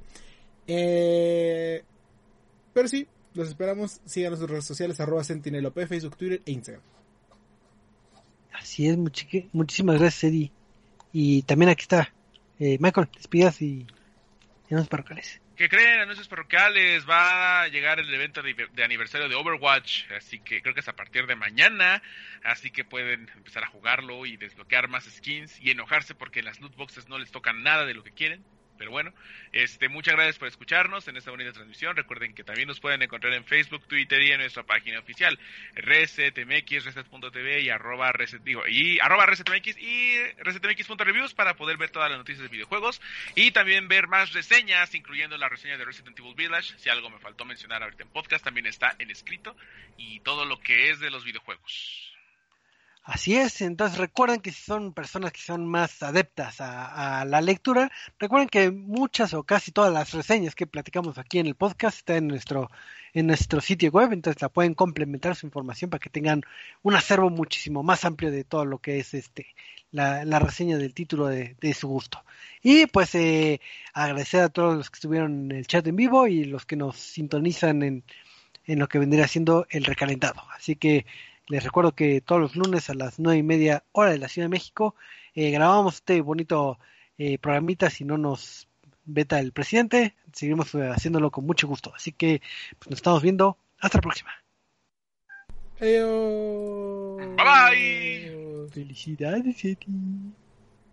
[0.67, 1.83] Eh,
[2.73, 4.01] pero sí, los esperamos.
[4.05, 6.83] Síganos en sus redes sociales, arroba Sentinelop, Facebook, Twitter e Instagram.
[8.53, 10.51] Así es, muchi- muchísimas gracias, Eddie.
[11.11, 12.13] Y también aquí está
[12.59, 13.85] eh, Michael, despidas y
[14.69, 15.41] anuncios parroquiales.
[15.55, 16.01] ¿Qué creen?
[16.01, 17.07] Anuncios parroquiales.
[17.09, 20.11] Va a llegar el evento de, de aniversario de Overwatch.
[20.11, 22.01] Así que creo que es a partir de mañana.
[22.43, 25.57] Así que pueden empezar a jugarlo y desbloquear más skins.
[25.61, 28.43] Y enojarse porque en las loot boxes no les tocan nada de lo que quieren.
[28.77, 29.13] Pero bueno,
[29.51, 31.95] este, muchas gracias por escucharnos en esta bonita transmisión.
[31.95, 35.39] Recuerden que también nos pueden encontrar en Facebook, Twitter y en nuestra página oficial,
[35.75, 42.09] resetmx, reset.tv y arroba reset, digo, y arroba resetmx y resetmx.reviews para poder ver todas
[42.09, 43.01] las noticias de videojuegos
[43.35, 46.77] y también ver más reseñas, incluyendo la reseña de Resident Evil Village.
[46.77, 49.55] Si algo me faltó mencionar ahorita en podcast, también está en escrito
[49.97, 52.14] y todo lo que es de los videojuegos.
[53.05, 57.91] Así es, entonces recuerden que si son personas que son más adeptas a, la lectura,
[58.17, 62.17] recuerden que muchas o casi todas las reseñas que platicamos aquí en el podcast están
[62.17, 62.71] en nuestro,
[63.13, 66.41] en nuestro sitio web, entonces la pueden complementar su información para que tengan
[66.81, 69.53] un acervo muchísimo más amplio de todo lo que es este
[69.91, 72.23] la, la reseña del título de, de su gusto.
[72.63, 73.61] Y pues eh,
[73.93, 76.97] agradecer a todos los que estuvieron en el chat en vivo y los que nos
[76.97, 78.03] sintonizan en,
[78.65, 80.41] en lo que vendría siendo el recalentado.
[80.55, 81.05] Así que
[81.47, 84.45] les recuerdo que todos los lunes a las nueve y media hora de la Ciudad
[84.45, 84.95] de México
[85.33, 86.79] eh, grabamos este bonito
[87.17, 88.67] eh, programita si no nos
[89.05, 90.15] veta el presidente.
[90.33, 91.93] Seguiremos eh, haciéndolo con mucho gusto.
[91.95, 92.41] Así que
[92.79, 93.57] pues, nos estamos viendo.
[93.79, 94.31] Hasta la próxima.
[95.79, 97.17] Ayo.
[97.35, 99.77] Bye, Felicidades, Eddie.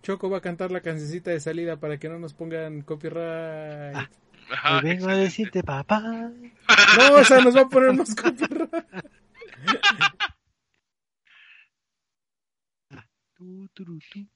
[0.03, 3.95] Choco va a cantar la cancioncita de salida para que no nos pongan copyright.
[3.97, 4.11] Ah.
[4.51, 6.03] Ajá, vengo a decirte, papá.
[6.99, 8.69] No, o sea, nos va a poner más copyright.
[13.43, 14.32] өнөөдөр өдөр